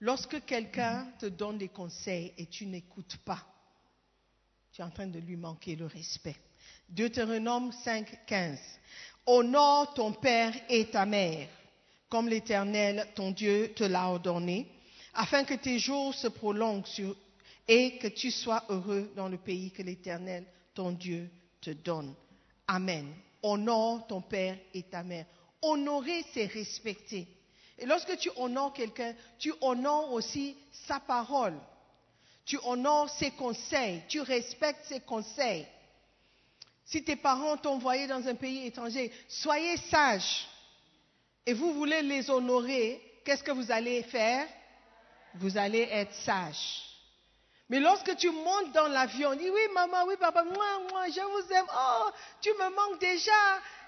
Lorsque 0.00 0.44
quelqu'un 0.44 1.12
te 1.18 1.26
donne 1.26 1.58
des 1.58 1.68
conseils 1.68 2.34
et 2.36 2.46
tu 2.46 2.66
n'écoutes 2.66 3.16
pas, 3.18 3.42
tu 4.72 4.80
es 4.80 4.84
en 4.84 4.90
train 4.90 5.06
de 5.06 5.20
lui 5.20 5.36
manquer 5.36 5.76
le 5.76 5.86
respect. 5.86 6.36
Deutéronome 6.88 7.72
5, 7.72 8.26
15. 8.26 8.58
Honore 9.26 9.94
ton 9.94 10.12
père 10.12 10.52
et 10.68 10.86
ta 10.86 11.06
mère, 11.06 11.48
comme 12.08 12.28
l'Éternel, 12.28 13.06
ton 13.14 13.30
Dieu, 13.30 13.72
te 13.74 13.84
l'a 13.84 14.08
ordonné, 14.08 14.66
afin 15.14 15.44
que 15.44 15.54
tes 15.54 15.78
jours 15.78 16.14
se 16.14 16.28
prolongent 16.28 17.14
et 17.66 17.96
que 17.98 18.08
tu 18.08 18.30
sois 18.30 18.64
heureux 18.68 19.10
dans 19.16 19.28
le 19.28 19.38
pays 19.38 19.70
que 19.70 19.82
l'Éternel, 19.82 20.44
ton 20.74 20.92
Dieu, 20.92 21.30
te 21.60 21.70
donne. 21.70 22.14
Amen. 22.66 23.12
Honore 23.42 24.06
ton 24.06 24.20
père 24.20 24.56
et 24.72 24.82
ta 24.82 25.02
mère. 25.02 25.26
Honorer, 25.62 26.24
c'est 26.32 26.46
respecter. 26.46 27.26
Et 27.78 27.86
lorsque 27.86 28.16
tu 28.18 28.30
honores 28.36 28.72
quelqu'un, 28.72 29.14
tu 29.38 29.52
honores 29.60 30.12
aussi 30.12 30.56
sa 30.86 31.00
parole. 31.00 31.58
Tu 32.44 32.58
honores 32.64 33.10
ses 33.10 33.30
conseils. 33.32 34.02
Tu 34.08 34.20
respectes 34.20 34.84
ses 34.84 35.00
conseils. 35.00 35.66
Si 36.86 37.02
tes 37.02 37.16
parents 37.16 37.56
t'ont 37.56 37.74
envoyé 37.74 38.06
dans 38.06 38.26
un 38.26 38.34
pays 38.34 38.66
étranger, 38.66 39.10
soyez 39.28 39.76
sages. 39.76 40.46
Et 41.46 41.52
vous 41.52 41.72
voulez 41.74 42.02
les 42.02 42.30
honorer, 42.30 43.00
qu'est-ce 43.24 43.42
que 43.42 43.50
vous 43.50 43.70
allez 43.70 44.02
faire? 44.04 44.46
Vous 45.34 45.56
allez 45.56 45.88
être 45.90 46.14
sage. 46.14 46.84
Mais 47.70 47.80
lorsque 47.80 48.14
tu 48.16 48.30
montes 48.30 48.72
dans 48.72 48.88
l'avion, 48.88 49.34
dis 49.34 49.48
oui 49.48 49.60
maman, 49.72 50.04
oui 50.06 50.14
papa, 50.20 50.44
moi, 50.44 50.66
moi, 50.90 51.06
je 51.08 51.20
vous 51.20 51.52
aime, 51.52 51.66
oh, 51.74 52.10
tu 52.40 52.50
me 52.50 52.68
manques 52.74 53.00
déjà. 53.00 53.32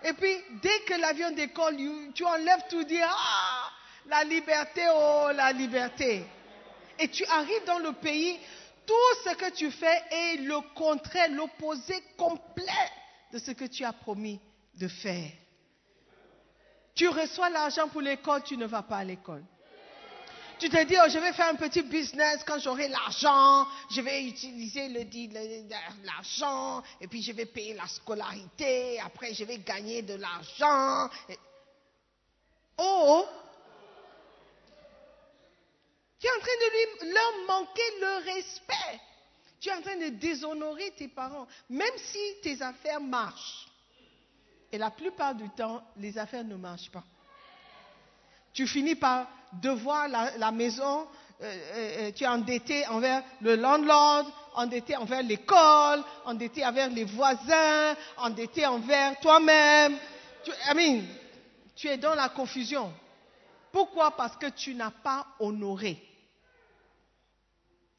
Et 0.03 0.13
puis 0.15 0.35
dès 0.63 0.81
que 0.87 0.99
l'avion 0.99 1.31
décolle, 1.33 1.77
tu 2.15 2.25
enlèves 2.25 2.65
tout, 2.71 2.83
dis 2.85 3.01
ah, 3.03 3.71
la 4.07 4.25
liberté, 4.25 4.83
oh, 4.91 5.29
la 5.35 5.53
liberté. 5.53 6.25
Et 6.99 7.09
tu 7.09 7.25
arrives 7.27 7.65
dans 7.67 7.79
le 7.79 7.93
pays, 7.93 8.39
tout 8.87 8.95
ce 9.25 9.35
que 9.35 9.51
tu 9.51 9.71
fais 9.71 10.03
est 10.11 10.37
le 10.43 10.61
contraire, 10.75 11.31
l'opposé 11.31 12.03
complet 12.17 12.91
de 13.33 13.39
ce 13.39 13.51
que 13.51 13.65
tu 13.65 13.85
as 13.85 13.93
promis 13.93 14.41
de 14.75 14.89
faire. 14.89 15.31
Tu 16.95 17.09
reçois 17.09 17.51
l'argent 17.51 17.89
pour 17.89 18.01
l'école, 18.01 18.43
tu 18.43 18.57
ne 18.57 18.67
vas 18.67 18.83
pas 18.83 18.99
à 18.99 19.05
l'école. 19.05 19.45
Tu 20.59 20.71
te 20.71 20.85
dis, 20.85 20.97
oh, 20.99 21.09
je 21.11 21.19
vais 21.19 21.35
faire 21.35 21.49
un 21.49 21.57
petit 21.57 21.83
business 21.83 22.43
quand 22.47 22.59
j'aurai 22.59 22.89
l'argent, 22.89 23.67
je 23.91 24.01
vais 24.01 24.25
utiliser 24.25 24.89
l'argent, 26.03 26.83
et 26.99 27.07
puis 27.07 27.21
je 27.21 27.33
vais 27.33 27.45
payer 27.45 27.75
la 27.75 27.87
scolarité, 27.87 28.99
après 29.01 29.35
je 29.35 29.45
vais 29.45 29.59
gagner 29.59 30.01
de 30.01 30.15
l'argent. 30.15 31.11
Oh, 32.79 33.27
tu 36.27 36.33
es 36.33 36.37
en 36.37 36.41
train 36.41 37.07
de 37.07 37.15
leur 37.15 37.47
manquer 37.47 37.83
le 38.01 38.35
respect. 38.35 39.01
Tu 39.61 39.69
es 39.69 39.73
en 39.73 39.81
train 39.81 39.97
de 39.97 40.09
déshonorer 40.09 40.93
tes 40.97 41.09
parents, 41.09 41.47
même 41.71 41.97
si 41.97 42.19
tes 42.43 42.61
affaires 42.63 43.01
marchent. 43.01 43.67
Et 44.73 44.79
la 44.79 44.91
plupart 44.91 45.35
du 45.35 45.49
temps, 45.51 45.83
les 45.97 46.19
affaires 46.19 46.45
ne 46.45 46.57
marchent 46.57 46.91
pas. 46.91 47.05
Tu 48.53 48.67
finis 48.67 48.97
par 48.97 49.29
devoir 49.53 50.09
la, 50.09 50.51
maison, 50.51 51.07
euh, 51.41 51.45
euh, 51.45 52.09
euh, 52.09 52.13
tu 52.13 52.25
es 52.25 52.27
endetté 52.27 52.87
envers 52.89 53.23
le 53.41 53.55
landlord, 53.55 54.27
endetté 54.55 54.97
envers 54.97 55.23
l'école, 55.23 56.03
endetté 56.25 56.67
envers 56.67 56.91
les 56.91 57.05
voisins, 57.05 57.95
endetté 58.17 58.67
envers 58.67 59.19
toi-même. 59.21 59.97
Tu, 60.45 60.51
tu 61.77 61.89
es 61.89 61.99
dans 61.99 62.15
la 62.15 62.31
confusion. 62.31 62.93
Pourquoi? 63.71 64.17
Parce 64.17 64.37
que 64.37 64.47
tu 64.47 64.75
n'as 64.75 64.91
pas 64.91 65.27
honoré. 65.39 66.03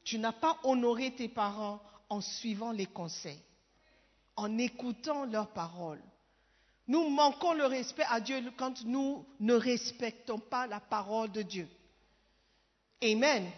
Tu 0.08 0.18
n'as 0.18 0.32
pas 0.32 0.58
honoré 0.62 1.10
tes 1.10 1.28
parents 1.28 1.82
en 2.08 2.22
suivant 2.22 2.72
les 2.72 2.86
conseils, 2.86 3.42
en 4.36 4.56
écoutant 4.56 5.26
leurs 5.26 5.52
paroles. 5.52 6.00
Nous 6.86 7.10
manquons 7.10 7.52
le 7.52 7.66
respect 7.66 8.06
à 8.08 8.18
Dieu 8.18 8.42
quand 8.56 8.86
nous 8.86 9.26
ne 9.38 9.52
respectons 9.52 10.38
pas 10.38 10.66
la 10.66 10.80
parole 10.80 11.30
de 11.32 11.42
Dieu. 11.42 11.68
Amen. 13.02 13.50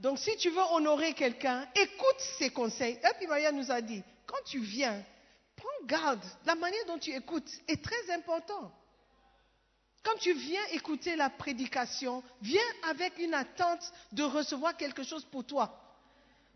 Donc 0.00 0.18
si 0.18 0.36
tu 0.36 0.50
veux 0.50 0.72
honorer 0.72 1.14
quelqu'un, 1.14 1.66
écoute 1.74 2.20
ses 2.38 2.50
conseils. 2.50 2.98
Et 3.02 3.14
puis 3.16 3.26
nous 3.54 3.70
a 3.70 3.80
dit, 3.80 4.02
quand 4.26 4.44
tu 4.44 4.60
viens, 4.60 5.02
prends 5.56 5.86
garde. 5.86 6.20
La 6.44 6.56
manière 6.56 6.84
dont 6.88 6.98
tu 6.98 7.10
écoutes 7.10 7.50
est 7.68 7.82
très 7.82 8.12
importante. 8.12 8.70
Quand 10.04 10.16
tu 10.18 10.34
viens 10.34 10.64
écouter 10.72 11.16
la 11.16 11.30
prédication, 11.30 12.22
viens 12.42 12.60
avec 12.90 13.18
une 13.18 13.32
attente 13.32 13.90
de 14.12 14.22
recevoir 14.22 14.76
quelque 14.76 15.02
chose 15.02 15.24
pour 15.24 15.44
toi. 15.44 15.80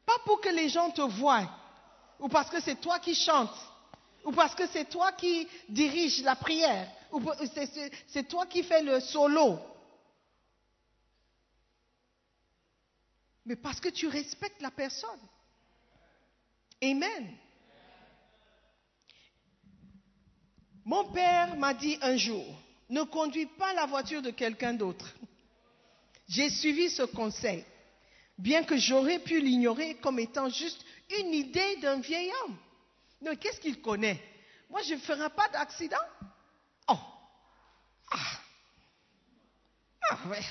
Pas 0.05 0.19
pour 0.27 0.41
que 0.41 0.51
les 0.51 0.69
gens 0.69 0.91
te 0.91 1.01
voient, 1.01 1.51
ou 2.21 2.29
parce 2.29 2.51
que 2.51 2.61
c'est 2.61 2.79
toi 2.81 2.99
qui 2.99 3.15
chantes, 3.15 3.57
ou 4.25 4.33
parce 4.33 4.55
que 4.55 4.67
c'est 4.67 4.85
toi 4.85 5.13
qui 5.13 5.49
diriges 5.69 6.23
la 6.23 6.37
prière, 6.37 6.91
ou 7.11 7.23
c'est 8.09 8.29
toi 8.29 8.45
qui 8.45 8.63
fais 8.63 8.83
le 8.83 9.01
solo. 9.01 9.59
Mais 13.47 13.57
parce 13.57 13.81
que 13.81 13.89
tu 13.89 14.09
respectes 14.09 14.61
la 14.61 14.71
personne. 14.71 15.21
Amen. 16.83 17.35
Mon 20.85 21.11
père 21.13 21.57
m'a 21.57 21.73
dit 21.73 21.99
un 22.03 22.17
jour, 22.19 22.45
ne 22.91 23.03
conduis 23.03 23.47
pas 23.47 23.73
la 23.75 23.87
voiture 23.87 24.23
de 24.23 24.31
quelqu'un 24.31 24.75
d'autre. 24.75 25.07
J'ai 26.29 26.51
suivi 26.51 26.91
ce 26.91 27.03
conseil, 27.03 27.65
bien 28.37 28.63
que 28.65 28.77
j'aurais 28.77 29.19
pu 29.19 29.41
l'ignorer 29.41 29.95
comme 29.97 30.19
étant 30.19 30.49
juste 30.49 30.85
une 31.19 31.33
idée 31.33 31.77
d'un 31.77 32.01
vieil 32.01 32.31
homme. 32.45 32.57
Mais 33.23 33.37
qu'est-ce 33.37 33.61
qu'il 33.61 33.81
connaît? 33.81 34.23
Moi, 34.71 34.83
je 34.83 34.95
ne 34.95 34.99
ferai 35.01 35.31
pas 35.31 35.49
d'accident. 35.49 35.97
Oh 36.89 36.99
Ah 38.11 38.41
Ah 40.11 40.19
ouais. 40.29 40.45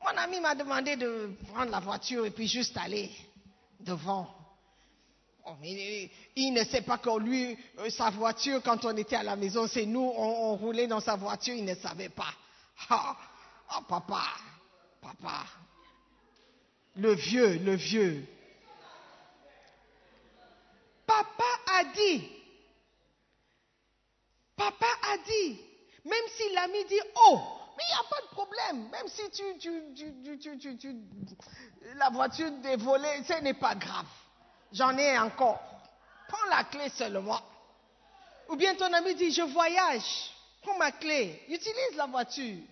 Mon 0.00 0.16
ami 0.18 0.40
m'a 0.40 0.54
demandé 0.54 0.96
de 0.96 1.30
prendre 1.52 1.70
la 1.70 1.80
voiture 1.80 2.24
et 2.26 2.30
puis 2.30 2.48
juste 2.48 2.76
aller 2.76 3.10
devant. 3.80 4.34
Il 6.36 6.52
ne 6.52 6.64
sait 6.64 6.82
pas 6.82 6.98
que 6.98 7.18
lui, 7.18 7.56
euh, 7.78 7.90
sa 7.90 8.10
voiture, 8.10 8.62
quand 8.62 8.84
on 8.84 8.96
était 8.96 9.16
à 9.16 9.22
la 9.22 9.36
maison, 9.36 9.66
c'est 9.66 9.86
nous, 9.86 10.12
on, 10.16 10.56
roulait 10.56 10.86
dans 10.86 11.00
sa 11.00 11.16
voiture, 11.16 11.54
il 11.54 11.64
ne 11.64 11.74
savait 11.74 12.08
pas. 12.08 12.32
Oh, 13.70 13.82
papa, 13.86 14.22
papa, 15.02 15.44
le 16.96 17.12
vieux, 17.12 17.58
le 17.58 17.74
vieux. 17.74 18.24
Papa 21.06 21.44
a 21.78 21.84
dit, 21.84 22.28
papa 24.56 24.86
a 25.12 25.18
dit, 25.18 25.60
même 26.04 26.24
si 26.36 26.54
l'ami 26.54 26.84
dit, 26.86 27.00
oh, 27.26 27.40
mais 27.76 27.82
il 27.84 27.92
n'y 27.92 28.00
a 28.00 28.08
pas 28.08 28.22
de 28.22 28.28
problème, 28.28 28.88
même 28.90 29.08
si 29.08 29.30
tu, 29.30 29.58
tu, 29.58 30.78
tu, 30.78 30.96
la 31.96 32.10
voiture 32.10 32.50
est 32.64 32.76
volée, 32.76 33.22
ce 33.26 33.42
n'est 33.42 33.54
pas 33.54 33.74
grave. 33.74 34.06
J'en 34.72 34.96
ai 34.96 35.18
encore. 35.18 35.60
Prends 36.28 36.46
la 36.50 36.64
clé 36.64 36.88
seulement. 36.90 37.40
Ou 38.48 38.56
bien 38.56 38.74
ton 38.74 38.92
ami 38.92 39.14
dit, 39.14 39.30
je 39.32 39.42
voyage. 39.42 40.30
Prends 40.62 40.76
ma 40.76 40.92
clé. 40.92 41.42
Utilise 41.48 41.96
la 41.96 42.06
voiture. 42.06 42.62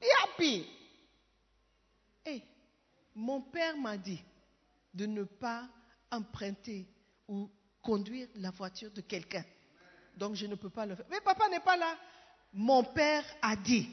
Be 0.00 0.04
happy. 0.22 0.66
Et 2.26 2.42
mon 3.14 3.40
père 3.42 3.76
m'a 3.76 3.96
dit 3.96 4.22
de 4.94 5.06
ne 5.06 5.24
pas 5.24 5.66
emprunter 6.10 6.86
ou 7.28 7.50
conduire 7.82 8.28
la 8.36 8.50
voiture 8.50 8.90
de 8.90 9.00
quelqu'un. 9.00 9.44
Donc 10.16 10.34
je 10.34 10.46
ne 10.46 10.54
peux 10.54 10.70
pas 10.70 10.86
le 10.86 10.94
faire. 10.94 11.06
Mais 11.10 11.20
papa 11.20 11.48
n'est 11.48 11.60
pas 11.60 11.76
là. 11.76 11.96
Mon 12.52 12.84
père 12.84 13.24
a 13.40 13.56
dit 13.56 13.88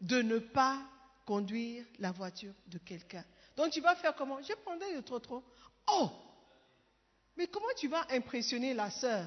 de 0.00 0.22
ne 0.22 0.38
pas 0.38 0.78
conduire 1.26 1.84
la 1.98 2.12
voiture 2.12 2.54
de 2.66 2.78
quelqu'un. 2.78 3.24
Donc 3.56 3.70
tu 3.70 3.80
vas 3.80 3.94
faire 3.96 4.14
comment? 4.14 4.40
Je 4.42 4.54
prendrai 4.54 4.94
le 4.94 5.02
trop. 5.02 5.44
Oh 5.88 6.10
mais 7.40 7.46
comment 7.46 7.72
tu 7.74 7.88
vas 7.88 8.06
impressionner 8.10 8.74
la 8.74 8.90
sœur? 8.90 9.26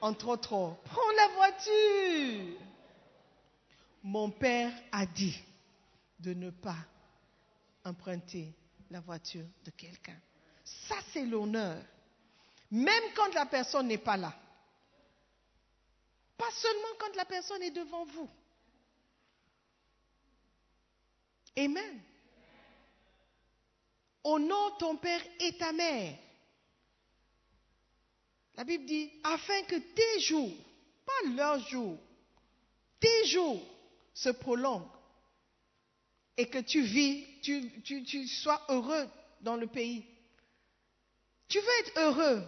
En 0.00 0.14
trop 0.14 0.38
trop 0.38 0.74
Prends 0.84 1.10
la 1.14 1.28
voiture. 1.34 2.58
Mon 4.02 4.30
père 4.30 4.72
a 4.90 5.04
dit 5.04 5.38
de 6.18 6.32
ne 6.32 6.48
pas 6.48 6.78
emprunter 7.84 8.54
la 8.90 9.00
voiture 9.00 9.44
de 9.66 9.70
quelqu'un. 9.72 10.16
Ça, 10.64 10.94
c'est 11.12 11.26
l'honneur. 11.26 11.76
Même 12.70 13.04
quand 13.14 13.34
la 13.34 13.44
personne 13.44 13.88
n'est 13.88 13.98
pas 13.98 14.16
là. 14.16 14.32
Pas 16.38 16.50
seulement 16.52 16.88
quand 16.98 17.14
la 17.16 17.26
personne 17.26 17.62
est 17.62 17.70
devant 17.70 18.06
vous. 18.06 18.30
Amen. 21.58 22.00
Honore 24.24 24.78
ton 24.78 24.96
père 24.96 25.20
et 25.38 25.54
ta 25.58 25.70
mère. 25.72 26.16
La 28.56 28.64
Bible 28.64 28.84
dit, 28.84 29.10
afin 29.24 29.62
que 29.62 29.76
tes 29.76 30.20
jours, 30.20 30.52
pas 31.04 31.30
leurs 31.30 31.58
jours, 31.68 31.98
tes 33.00 33.26
jours 33.26 33.60
se 34.14 34.30
prolongent 34.30 34.90
et 36.36 36.48
que 36.48 36.58
tu 36.58 36.82
vis, 36.82 37.26
tu, 37.42 37.70
tu, 37.82 38.26
sois 38.26 38.64
heureux 38.68 39.06
dans 39.40 39.56
le 39.56 39.66
pays. 39.66 40.04
Tu 41.48 41.58
veux 41.58 41.80
être 41.80 41.98
heureux. 41.98 42.42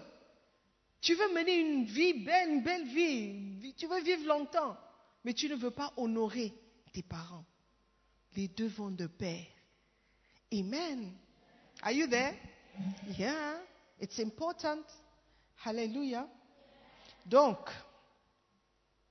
Tu 1.01 1.15
veux 1.15 1.33
mener 1.35 1.61
une 1.61 1.85
vie 1.85 2.15
belle, 2.25 2.51
une 2.51 2.63
belle 2.63 2.87
vie. 2.87 3.75
Tu 3.77 3.87
veux 3.87 4.01
vivre 4.03 4.27
longtemps. 4.27 4.77
Mais 5.25 5.35
tu 5.35 5.49
ne 5.49 5.55
veux 5.55 5.71
pas 5.71 5.93
honorer 5.97 6.53
tes 6.93 7.03
parents. 7.03 7.45
Les 8.37 8.49
deux 8.49 8.69
vont 8.69 8.91
de 8.91 9.07
pair. 9.07 9.45
Amen. 10.53 11.13
Are 11.83 11.93
you 11.93 12.07
there? 12.07 12.35
Yeah. 13.19 13.59
It's 14.01 14.19
important. 14.19 14.85
Alléluia. 15.65 16.29
Donc, 17.25 17.59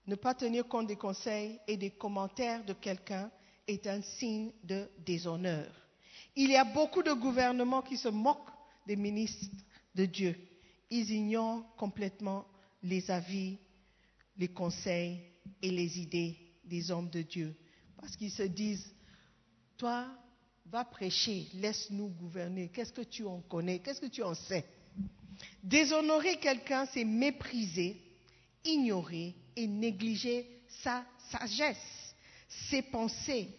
ne 0.07 0.15
pas 0.15 0.33
tenir 0.33 0.67
compte 0.67 0.87
des 0.87 0.95
conseils 0.95 1.59
et 1.67 1.77
des 1.77 1.91
commentaires 1.91 2.63
de 2.63 2.73
quelqu'un 2.73 3.29
est 3.67 3.87
un 3.87 4.01
signe 4.01 4.51
de 4.63 4.89
déshonneur. 5.05 5.67
Il 6.35 6.51
y 6.51 6.55
a 6.55 6.63
beaucoup 6.63 7.01
de 7.01 7.13
gouvernements 7.13 7.81
qui 7.81 7.97
se 7.97 8.09
moquent 8.09 8.51
des 8.85 8.95
ministres 8.95 9.47
de 9.95 10.05
Dieu. 10.05 10.35
Ils 10.89 11.11
ignorent 11.11 11.75
complètement 11.75 12.45
les 12.83 13.09
avis, 13.09 13.57
les 14.37 14.49
conseils 14.49 15.21
et 15.61 15.71
les 15.71 15.99
idées 15.99 16.37
des 16.63 16.91
hommes 16.91 17.09
de 17.09 17.21
Dieu. 17.21 17.55
Parce 17.97 18.15
qu'ils 18.15 18.31
se 18.31 18.43
disent, 18.43 18.93
toi, 19.77 20.07
va 20.67 20.85
prêcher, 20.85 21.47
laisse-nous 21.53 22.09
gouverner. 22.09 22.69
Qu'est-ce 22.69 22.93
que 22.93 23.01
tu 23.01 23.25
en 23.25 23.41
connais? 23.41 23.79
Qu'est-ce 23.79 24.01
que 24.01 24.07
tu 24.07 24.23
en 24.23 24.35
sais? 24.35 24.65
Déshonorer 25.63 26.37
quelqu'un, 26.37 26.85
c'est 26.93 27.03
mépriser, 27.03 27.97
ignorer 28.63 29.35
et 29.55 29.67
négliger 29.67 30.47
sa 30.83 31.05
sagesse, 31.31 32.15
ses 32.69 32.81
pensées, 32.81 33.49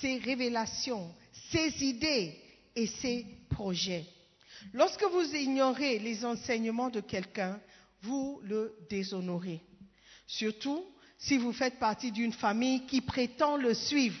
ses 0.00 0.18
révélations, 0.18 1.14
ses 1.50 1.84
idées 1.84 2.34
et 2.74 2.86
ses 2.86 3.26
projets. 3.50 4.06
Lorsque 4.72 5.04
vous 5.04 5.34
ignorez 5.34 5.98
les 5.98 6.24
enseignements 6.24 6.90
de 6.90 7.00
quelqu'un, 7.00 7.60
vous 8.02 8.40
le 8.42 8.76
déshonorez. 8.90 9.60
Surtout 10.26 10.84
si 11.18 11.38
vous 11.38 11.52
faites 11.52 11.78
partie 11.78 12.12
d'une 12.12 12.32
famille 12.32 12.86
qui 12.86 13.00
prétend 13.00 13.56
le 13.56 13.74
suivre. 13.74 14.18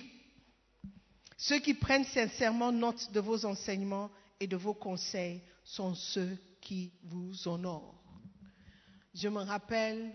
Ceux 1.36 1.58
qui 1.58 1.74
prennent 1.74 2.04
sincèrement 2.04 2.72
note 2.72 3.12
de 3.12 3.20
vos 3.20 3.44
enseignements 3.44 4.10
et 4.40 4.46
de 4.46 4.56
vos 4.56 4.72
conseils 4.74 5.42
sont 5.64 5.94
ceux 5.94 6.38
qui 6.66 6.92
vous 7.04 7.46
honore. 7.46 7.94
Je 9.14 9.28
me 9.28 9.38
rappelle, 9.38 10.12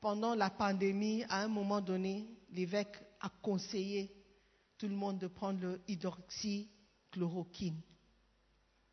pendant 0.00 0.36
la 0.36 0.50
pandémie, 0.50 1.24
à 1.28 1.42
un 1.42 1.48
moment 1.48 1.80
donné, 1.80 2.28
l'évêque 2.50 2.96
a 3.20 3.28
conseillé 3.42 4.14
tout 4.78 4.86
le 4.86 4.94
monde 4.94 5.18
de 5.18 5.26
prendre 5.26 5.60
le 5.60 5.82
hydroxychloroquine. 5.88 7.80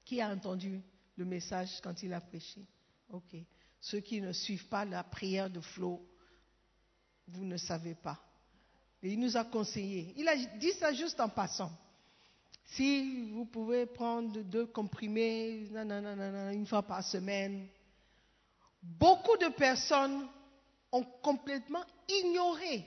Qui 0.04 0.20
a 0.22 0.30
entendu 0.30 0.82
le 1.16 1.26
message 1.26 1.80
quand 1.84 2.02
il 2.02 2.12
a 2.14 2.20
prêché? 2.20 2.66
Ok. 3.10 3.36
Ceux 3.80 4.00
qui 4.00 4.20
ne 4.20 4.32
suivent 4.32 4.68
pas 4.68 4.86
la 4.86 5.04
prière 5.04 5.52
de 5.52 5.62
Flo, 5.62 6.04
vous 7.28 7.46
ne 7.46 7.58
savez 7.58 7.94
pas. 7.94 8.20
il 9.04 9.20
nous 9.20 9.38
a 9.38 9.46
conseillé. 9.46 10.16
Il 10.18 10.28
a 10.28 10.36
dit 10.58 10.74
ça 10.80 10.94
juste 10.94 11.20
en 11.20 11.30
passant. 11.30 11.72
Si 12.76 13.32
vous 13.32 13.46
pouvez 13.46 13.86
prendre 13.86 14.38
deux 14.42 14.66
comprimés 14.66 15.70
une 16.52 16.66
fois 16.68 16.84
par 16.84 17.04
semaine, 17.04 17.68
beaucoup 18.82 19.38
de 19.38 19.48
personnes 19.48 20.28
ont 20.92 21.04
complètement 21.22 21.84
ignoré 22.10 22.86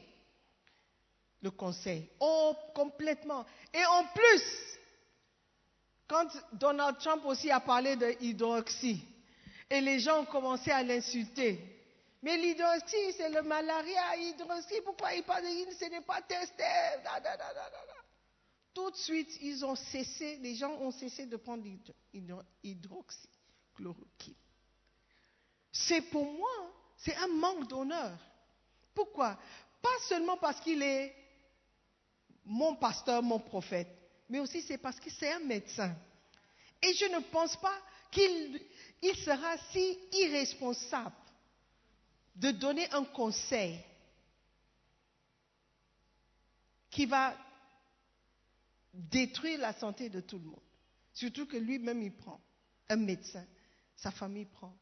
le 1.40 1.50
conseil. 1.50 2.06
Oh, 2.20 2.54
complètement. 2.74 3.46
Et 3.72 3.84
en 3.86 4.04
plus, 4.14 4.78
quand 6.06 6.28
Donald 6.52 6.98
Trump 6.98 7.24
aussi 7.24 7.50
a 7.50 7.60
parlé 7.60 7.96
de 7.96 8.14
hydroxy, 8.20 9.02
et 9.70 9.80
les 9.80 10.00
gens 10.00 10.20
ont 10.20 10.26
commencé 10.26 10.70
à 10.70 10.82
l'insulter. 10.82 11.60
Mais 12.22 12.36
l'hydroxy, 12.36 13.12
c'est 13.16 13.28
le 13.30 13.42
malaria, 13.42 14.16
hydroxy, 14.16 14.80
pourquoi 14.84 15.14
il 15.14 15.22
parle 15.22 15.44
de 15.44 15.72
ce 15.78 15.84
n'est 15.86 16.00
pas 16.00 16.20
testé 16.22 16.64
Tout 18.88 18.94
de 18.94 19.00
suite, 19.00 19.38
ils 19.42 19.62
ont 19.66 19.74
cessé, 19.76 20.38
les 20.38 20.54
gens 20.54 20.72
ont 20.80 20.90
cessé 20.90 21.26
de 21.26 21.36
prendre 21.36 21.62
l'hydroxychloroquine. 22.64 24.34
C'est 25.70 26.00
pour 26.00 26.24
moi, 26.24 26.72
c'est 26.96 27.14
un 27.16 27.26
manque 27.26 27.68
d'honneur. 27.68 28.18
Pourquoi? 28.94 29.38
Pas 29.82 29.98
seulement 30.08 30.38
parce 30.38 30.58
qu'il 30.62 30.82
est 30.82 31.14
mon 32.46 32.76
pasteur, 32.76 33.22
mon 33.22 33.38
prophète, 33.38 33.94
mais 34.26 34.38
aussi 34.38 34.62
c'est 34.62 34.78
parce 34.78 34.98
que 34.98 35.10
c'est 35.10 35.32
un 35.32 35.40
médecin. 35.40 35.94
Et 36.80 36.94
je 36.94 37.04
ne 37.14 37.18
pense 37.30 37.58
pas 37.58 37.78
qu'il 38.10 38.58
sera 39.22 39.58
si 39.70 39.98
irresponsable 40.12 41.14
de 42.36 42.52
donner 42.52 42.90
un 42.94 43.04
conseil 43.04 43.84
qui 46.90 47.04
va 47.04 47.36
détruire 48.98 49.60
la 49.60 49.72
santé 49.74 50.08
de 50.08 50.20
tout 50.20 50.38
le 50.38 50.44
monde. 50.44 50.60
Surtout 51.12 51.46
que 51.46 51.56
lui-même, 51.56 52.02
il 52.02 52.12
prend. 52.12 52.40
Un 52.90 52.96
médecin, 52.96 53.44
sa 53.96 54.10
famille 54.10 54.46
prend. 54.46 54.74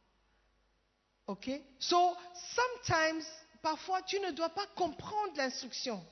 OK? 1.26 1.50
So, 1.78 2.16
sometimes, 2.54 3.24
parfois, 3.62 4.02
tu 4.02 4.18
ne 4.20 4.30
dois 4.30 4.50
pas 4.50 4.66
comprendre 4.68 5.36
l'instruction. 5.36 6.04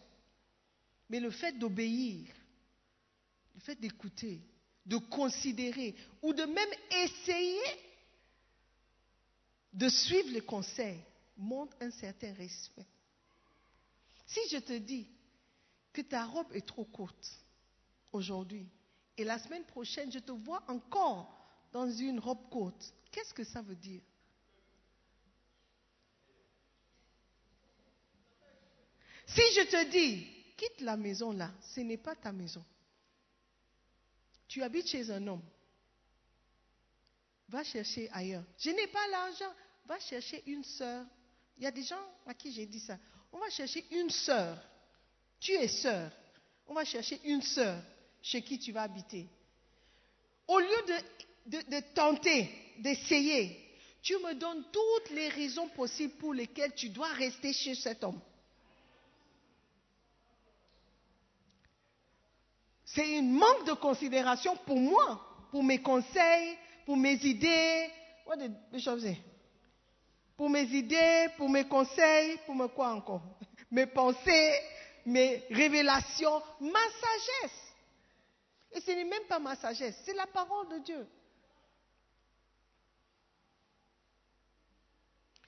Mais 1.09 1.21
le 1.21 1.31
fait 1.31 1.53
d'obéir, 1.53 2.35
le 3.55 3.61
fait 3.61 3.77
d'écouter, 3.77 4.41
de 4.85 4.97
considérer 4.97 5.95
ou 6.21 6.35
de 6.35 6.45
même 6.45 6.71
essayer 6.91 7.63
de 9.73 9.89
suivre 9.89 10.31
les 10.31 10.41
conseils 10.41 11.01
montre 11.37 11.77
un 11.81 11.91
certain 11.91 12.33
respect. 12.35 12.87
Si 14.27 14.41
je 14.51 14.59
te 14.59 14.73
dis 14.73 15.09
que 15.93 16.03
ta 16.03 16.25
robe 16.25 16.53
est 16.53 16.67
trop 16.67 16.85
courte 16.85 17.44
aujourd'hui 18.15 18.67
et 19.17 19.25
la 19.25 19.39
semaine 19.39 19.65
prochaine 19.65 20.11
je 20.11 20.19
te 20.19 20.33
vois 20.33 20.63
encore 20.69 21.31
dans 21.73 21.91
une 21.91 22.21
robe 22.21 22.49
courte, 22.51 22.95
qu'est-ce 23.11 23.35
que 23.35 23.45
ça 23.45 23.61
veut 23.63 23.75
dire? 23.75 24.03
Si 29.27 29.41
je 29.57 29.63
te 29.63 29.91
dis, 29.91 30.27
quitte 30.57 30.81
la 30.81 30.97
maison 30.97 31.33
là, 31.33 31.51
ce 31.61 31.81
n'est 31.81 31.97
pas 31.97 32.15
ta 32.15 32.31
maison. 32.31 32.65
Tu 34.47 34.63
habites 34.63 34.87
chez 34.87 35.11
un 35.11 35.27
homme. 35.27 35.43
Va 37.49 37.65
chercher 37.65 38.09
ailleurs. 38.13 38.45
Je 38.59 38.71
n'ai 38.71 38.87
pas 38.87 39.07
l'argent. 39.09 39.53
Va 39.87 39.99
chercher 39.99 40.43
une 40.47 40.63
sœur. 40.63 41.05
Il 41.57 41.65
y 41.65 41.67
a 41.67 41.71
des 41.71 41.83
gens 41.83 42.01
à 42.27 42.35
qui 42.35 42.53
j'ai 42.53 42.67
dit 42.67 42.81
ça. 42.81 42.99
On 43.33 43.39
va 43.39 43.51
chercher 43.51 43.85
une 43.91 44.11
sœur. 44.11 44.59
Tu 45.41 45.53
es 45.53 45.69
sœur. 45.69 46.13
On 46.67 46.75
va 46.75 46.85
chercher 46.85 47.21
une 47.25 47.43
sœur 47.43 47.83
chez 48.25 48.41
qui 48.41 48.59
tu 48.59 48.73
vas 48.73 48.83
habiter. 48.83 49.29
Au 50.49 50.59
lieu 50.59 50.99
de, 51.47 51.81
tenter, 51.95 52.49
d'essayer, 52.79 53.61
tu 54.03 54.15
me 54.15 54.35
donnes 54.35 54.65
toutes 54.73 55.11
les 55.11 55.29
raisons 55.29 55.69
possibles 55.69 56.15
pour 56.15 56.33
lesquelles 56.33 56.75
tu 56.75 56.89
dois 56.89 57.09
rester 57.09 57.53
chez 57.53 57.75
cet 57.75 58.03
homme. 58.03 58.21
C'est 62.87 63.19
un 63.19 63.23
manque 63.23 63.67
de 63.67 63.73
considération 63.75 64.57
pour 64.65 64.81
moi, 64.81 65.21
pour 65.51 65.63
mes 65.63 65.83
conseils, 65.83 66.57
pour 66.87 66.97
mes 66.97 67.17
idées. 67.27 67.91
What 68.27 68.37
did 68.37 68.55
say? 69.01 69.19
Pour 70.37 70.49
mes 70.49 70.65
idées, 70.65 71.29
pour 71.37 71.51
mes 71.51 71.67
conseils, 71.67 72.39
pour 72.47 72.55
me 72.55 72.69
quoi 72.69 72.93
encore? 72.95 73.23
Mes 73.71 73.87
pensées, 73.87 74.61
mes 75.05 75.43
révélations, 75.51 76.41
ma 76.61 76.81
sagesse. 76.81 77.64
Et 78.75 78.81
ce 78.81 78.91
n'est 78.91 79.05
même 79.05 79.25
pas 79.29 79.39
ma 79.39 79.57
sagesse, 79.57 79.97
c'est 80.05 80.15
la 80.15 80.27
parole 80.27 80.69
de 80.69 80.79
Dieu. 80.79 81.07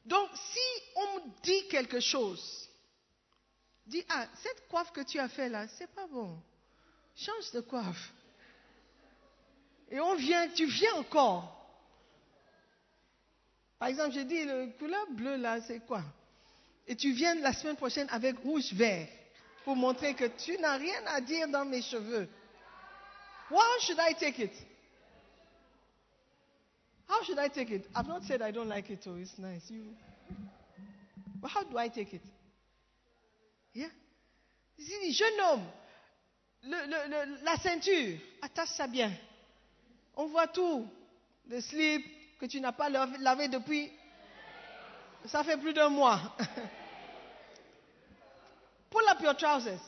Donc, 0.04 0.30
si 0.34 0.82
on 0.94 1.16
me 1.16 1.42
dit 1.42 1.68
quelque 1.68 1.98
chose, 1.98 2.70
dit, 3.86 4.04
ah, 4.08 4.26
cette 4.42 4.68
coiffe 4.68 4.92
que 4.92 5.00
tu 5.00 5.18
as 5.18 5.28
fait 5.28 5.48
là, 5.48 5.66
c'est 5.68 5.92
pas 5.92 6.06
bon 6.06 6.40
change 7.16 7.50
de 7.52 7.60
coiffe. 7.60 8.12
Et 9.90 9.98
on 10.00 10.14
vient, 10.16 10.48
tu 10.48 10.66
viens 10.66 10.94
encore. 10.94 11.52
Par 13.78 13.88
exemple, 13.88 14.12
j'ai 14.12 14.24
dit, 14.24 14.44
le 14.44 14.72
couleur 14.78 15.06
bleue 15.10 15.36
là, 15.36 15.60
c'est 15.62 15.80
quoi? 15.80 16.02
Et 16.86 16.96
tu 16.96 17.12
viens 17.12 17.34
la 17.36 17.52
semaine 17.52 17.76
prochaine 17.76 18.06
avec 18.10 18.38
rouge 18.38 18.72
vert 18.72 19.08
pour 19.64 19.76
montrer 19.76 20.14
que 20.14 20.24
tu 20.24 20.56
n'as 20.58 20.76
rien 20.76 21.04
à 21.06 21.20
dire 21.20 21.48
dans 21.48 21.64
mes 21.64 21.82
cheveux. 21.82 22.28
How 23.48 23.78
should 23.80 23.98
I 23.98 24.12
take 24.12 24.38
it? 24.40 24.52
How 27.08 27.22
should 27.22 27.38
I 27.38 27.48
take 27.48 27.70
it? 27.70 27.86
I've 27.94 28.08
not 28.08 28.24
said 28.24 28.42
I 28.42 28.50
don't 28.50 28.68
like 28.68 28.90
it, 28.90 28.98
oh, 29.06 29.16
it's 29.16 29.38
nice. 29.38 29.62
You... 29.68 29.82
But 31.40 31.50
how 31.50 31.62
do 31.62 31.78
I 31.78 31.88
take 31.88 32.12
it? 32.12 32.22
Yeah? 33.72 33.88
Jeune 35.10 35.40
homme, 35.40 35.62
la 37.44 37.56
ceinture, 37.56 38.18
attache 38.42 38.70
ça 38.70 38.86
bien. 38.86 39.12
On 40.16 40.26
voit 40.26 40.48
tout. 40.48 40.86
Le 41.48 41.60
slip 41.60 42.04
que 42.40 42.46
tu 42.46 42.60
n'as 42.60 42.72
pas 42.72 42.88
lavé 42.88 43.48
depuis, 43.48 43.90
ça 45.26 45.44
fait 45.44 45.56
plus 45.56 45.72
d'un 45.72 45.88
mois. 45.88 46.20
Pull 48.90 49.08
up 49.08 49.20
your 49.22 49.34
trousers, 49.34 49.80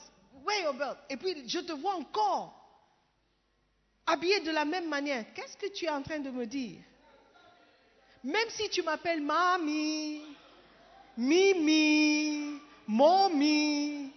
wear 0.45 0.63
your 0.63 0.75
belt. 0.75 0.97
Et 1.11 1.17
puis 1.17 1.49
je 1.49 1.59
te 1.59 1.73
vois 1.73 1.97
encore 1.97 2.58
habillé 4.09 4.41
de 4.41 4.51
la 4.51 4.65
même 4.65 4.89
manière. 4.89 5.25
Qu'est-ce 5.35 5.57
que 5.57 5.73
tu 5.73 5.85
es 5.85 5.91
en 5.91 6.03
train 6.03 6.19
de 6.19 6.31
me 6.31 6.47
dire? 6.47 6.81
Même 8.25 8.49
si 8.51 8.69
tu 8.71 8.83
m'appelles 8.83 9.23
mamie, 9.23 10.23
mimi, 11.17 12.59
mommy, 12.87 14.13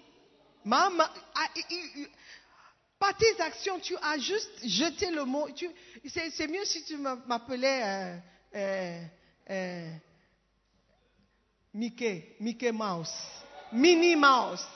maman, 0.63 1.03
ah, 1.35 1.47
par 2.97 3.15
tes 3.17 3.39
actions, 3.41 3.79
tu 3.79 3.95
as 4.01 4.17
juste 4.17 4.51
jeté 4.63 5.11
le 5.11 5.25
mot. 5.25 5.47
C'est 6.05 6.47
mieux 6.47 6.65
si 6.65 6.83
tu 6.83 6.97
m'appelais 6.97 7.83
euh, 7.83 8.17
euh, 8.55 9.03
euh, 9.49 9.91
Mickey, 11.73 12.35
Mickey 12.39 12.71
Mouse, 12.71 13.13
Minnie 13.71 14.15
Mouse. 14.15 14.67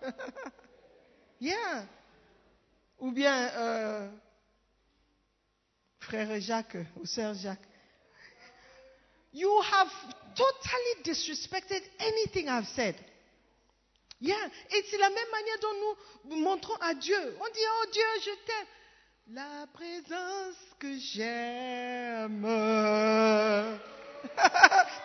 yeah. 1.40 1.86
Ou 2.98 3.12
bien 3.12 4.12
frère 6.04 6.40
Jacques 6.40 6.76
ou 6.96 7.06
sœur 7.06 7.34
Jacques. 7.34 7.58
You 9.32 9.50
have 9.72 9.90
totally 10.36 11.02
disrespected 11.02 11.82
anything 11.98 12.48
I've 12.48 12.68
said. 12.68 12.94
Et 14.22 14.84
c'est 14.90 14.98
la 14.98 15.10
même 15.10 15.30
manière 15.30 15.58
dont 15.60 15.96
nous 16.26 16.36
montrons 16.36 16.76
à 16.76 16.94
Dieu. 16.94 17.36
On 17.40 17.48
dit, 17.52 17.60
oh 17.68 17.86
Dieu, 17.92 18.04
je 18.20 18.30
t'aime. 18.46 18.66
La 19.32 19.66
présence 19.72 20.56
que 20.78 20.96
j'aime. 20.98 22.42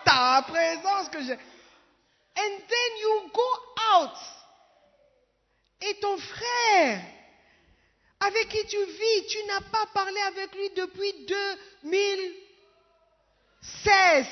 Ta 0.04 0.42
présence 0.46 1.08
que 1.08 1.22
j'aime. 1.22 1.40
And 2.36 2.60
then 2.68 2.98
you 3.00 3.30
go 3.32 3.48
out. 3.94 4.14
Et 5.82 5.94
ton 6.00 6.18
frère, 6.18 7.00
avec 8.30 8.48
qui 8.48 8.64
tu 8.66 8.82
vis, 8.84 9.26
tu 9.28 9.38
n'as 9.46 9.60
pas 9.60 9.86
parlé 9.92 10.18
avec 10.20 10.54
lui 10.54 10.70
depuis 10.70 11.12
2016 11.26 14.26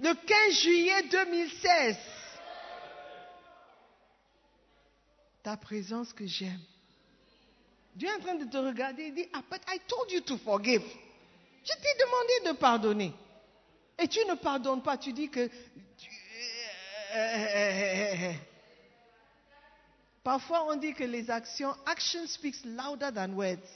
le 0.00 0.14
15 0.14 0.54
juillet 0.54 1.02
2016. 1.10 1.96
Ta 5.42 5.56
présence 5.56 6.12
que 6.12 6.26
j'aime. 6.26 6.60
Dieu 7.94 8.08
est 8.08 8.14
en 8.14 8.20
train 8.20 8.34
de 8.34 8.44
te 8.44 8.56
regarder 8.56 9.04
et 9.04 9.10
dit, 9.10 9.28
ah, 9.32 9.42
I 9.68 9.80
told 9.86 10.10
you 10.10 10.20
to 10.20 10.36
forgive. 10.38 10.82
Je 11.64 11.72
t'ai 11.72 11.94
demandé 11.98 12.52
de 12.52 12.58
pardonner. 12.58 13.12
Et 13.98 14.08
tu 14.08 14.24
ne 14.26 14.34
pardonnes 14.34 14.82
pas, 14.82 14.96
tu 14.96 15.12
dis 15.12 15.28
que... 15.28 15.50
Parfois, 20.30 20.64
on 20.72 20.76
dit 20.76 20.94
que 20.94 21.02
les 21.02 21.28
actions, 21.28 21.74
action 21.84 22.24
speaks 22.28 22.64
louder 22.64 23.10
than 23.12 23.32
words. 23.32 23.68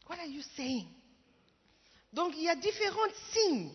What 0.07 0.19
are 0.19 0.27
you 0.27 0.41
saying? 0.55 0.87
Donc, 2.13 2.33
il 2.35 2.43
y 2.43 2.49
a 2.49 2.55
différents 2.55 3.13
signes 3.31 3.71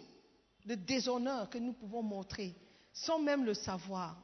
de 0.65 0.75
déshonneur 0.75 1.49
que 1.51 1.59
nous 1.59 1.73
pouvons 1.73 2.03
montrer 2.03 2.55
sans 2.93 3.19
même 3.19 3.45
le 3.45 3.55
savoir. 3.55 4.17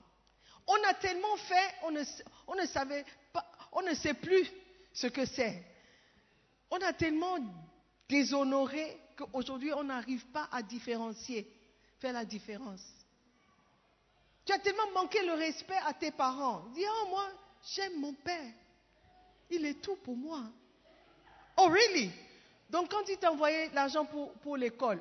On 0.67 0.89
a 0.89 0.95
tellement 0.95 1.37
fait, 1.37 1.75
on 1.83 1.91
ne, 1.91 2.03
on 2.47 2.55
ne 2.55 2.67
savait 2.67 3.05
pas, 3.33 3.45
on 3.73 3.83
ne 3.83 3.95
sait 3.95 4.15
plus 4.15 4.49
ce 4.93 5.09
que 5.09 5.27
c'est. 5.27 5.65
On 6.71 6.79
a 6.79 6.93
tellement 6.93 7.39
déshonoré 8.09 8.97
qu'aujourd'hui, 9.17 9.73
on 9.73 9.85
n'arrive 9.85 10.25
pas 10.27 10.49
à 10.53 10.63
différencier, 10.63 11.53
faire 11.99 12.13
la 12.13 12.25
différence. 12.25 12.83
Tu 14.45 14.53
as 14.53 14.59
tellement 14.59 14.91
manqué 14.95 15.25
le 15.27 15.35
respect 15.35 15.79
à 15.87 15.93
tes 15.93 16.11
parents. 16.11 16.65
Dis, 16.75 16.85
oh, 16.87 17.09
moi, 17.09 17.29
j'aime 17.75 18.01
mon 18.01 18.15
père. 18.15 18.53
Il 19.51 19.65
est 19.67 19.81
tout 19.81 19.97
pour 19.97 20.17
moi. 20.17 20.45
Oh, 21.57 21.69
really? 21.69 22.11
Donc, 22.71 22.91
quand 22.91 23.09
il 23.09 23.17
t'a 23.19 23.33
envoyé 23.33 23.69
l'argent 23.75 24.05
pour, 24.05 24.33
pour 24.35 24.57
l'école 24.57 25.01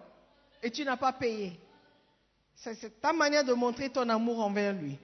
et 0.61 0.71
tu 0.71 0.83
n'as 0.83 0.97
pas 0.97 1.13
payé, 1.13 1.59
c'est 2.55 2.99
ta 2.99 3.13
manière 3.13 3.43
de 3.43 3.53
montrer 3.53 3.89
ton 3.89 4.07
amour 4.09 4.43
envers 4.43 4.73
lui. 4.73 4.97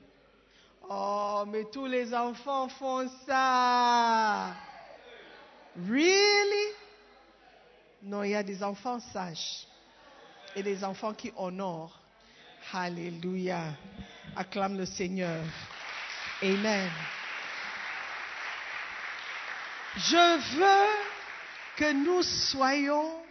Oh, 0.89 1.43
mais 1.47 1.65
tous 1.65 1.85
les 1.85 2.13
enfants 2.13 2.67
font 2.67 3.09
ça. 3.25 4.53
Really? 5.77 6.73
Non, 8.03 8.23
il 8.23 8.31
y 8.31 8.35
a 8.35 8.43
des 8.43 8.61
enfants 8.61 8.99
sages 8.99 9.67
et 10.55 10.61
des 10.61 10.83
enfants 10.83 11.13
qui 11.13 11.31
honorent. 11.35 11.99
Alléluia. 12.73 13.61
Acclame 14.35 14.77
le 14.77 14.85
Seigneur. 14.85 15.41
Amen. 16.41 16.89
Je 19.97 20.57
veux 20.57 21.14
que 21.75 21.93
nous 21.93 22.23
soyons 22.23 23.21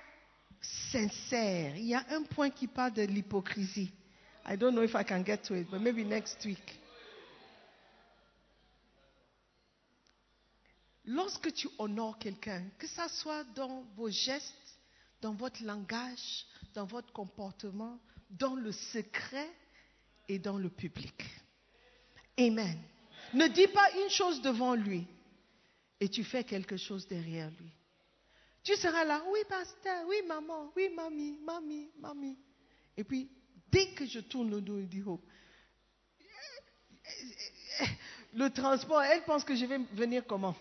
sincères. 0.60 1.76
Il 1.76 1.86
y 1.86 1.94
a 1.94 2.04
un 2.10 2.22
point 2.22 2.50
qui 2.50 2.66
parle 2.66 2.92
de 2.92 3.02
l'hypocrisie. 3.02 3.90
I 4.46 4.56
don't 4.56 4.74
know 4.74 4.82
if 4.82 4.94
I 4.94 5.04
can 5.04 5.24
get 5.24 5.38
to 5.44 5.54
it, 5.54 5.70
but 5.70 5.80
maybe 5.80 6.04
next 6.04 6.44
week. 6.44 6.80
Lorsque 11.06 11.52
tu 11.52 11.68
honores 11.78 12.18
quelqu'un, 12.18 12.62
que 12.78 12.86
ce 12.86 13.08
soit 13.08 13.44
dans 13.54 13.84
vos 13.96 14.08
gestes, 14.08 14.78
dans 15.20 15.34
votre 15.34 15.62
langage, 15.62 16.46
dans 16.74 16.86
votre 16.86 17.12
comportement, 17.12 17.98
dans 18.30 18.54
le 18.54 18.72
secret 18.72 19.50
et 20.28 20.38
dans 20.38 20.58
le 20.58 20.70
public. 20.70 21.24
Amen. 22.38 22.78
Ne 23.34 23.48
dis 23.48 23.68
pas 23.68 23.90
une 24.02 24.10
chose 24.10 24.40
devant 24.42 24.74
lui 24.74 25.06
et 26.00 26.08
tu 26.08 26.24
fais 26.24 26.44
quelque 26.44 26.76
chose 26.76 27.06
derrière 27.06 27.50
lui. 27.50 27.72
Tu 28.64 28.74
seras 28.76 29.04
là, 29.04 29.22
oui 29.30 29.40
pasteur, 29.46 30.06
oui 30.08 30.16
maman, 30.26 30.72
oui 30.74 30.88
mamie, 30.88 31.38
mamie, 31.44 31.90
mamie. 31.98 32.38
Et 32.96 33.04
puis, 33.04 33.30
dès 33.70 33.88
que 33.88 34.06
je 34.06 34.20
tourne 34.20 34.50
le 34.50 34.62
dos, 34.62 34.78
il 34.78 34.88
dit, 34.88 35.02
oh, 35.06 35.20
le 38.32 38.48
transport, 38.50 39.02
elle 39.02 39.22
pense 39.24 39.44
que 39.44 39.54
je 39.54 39.66
vais 39.66 39.78
venir 39.92 40.26
comment? 40.26 40.56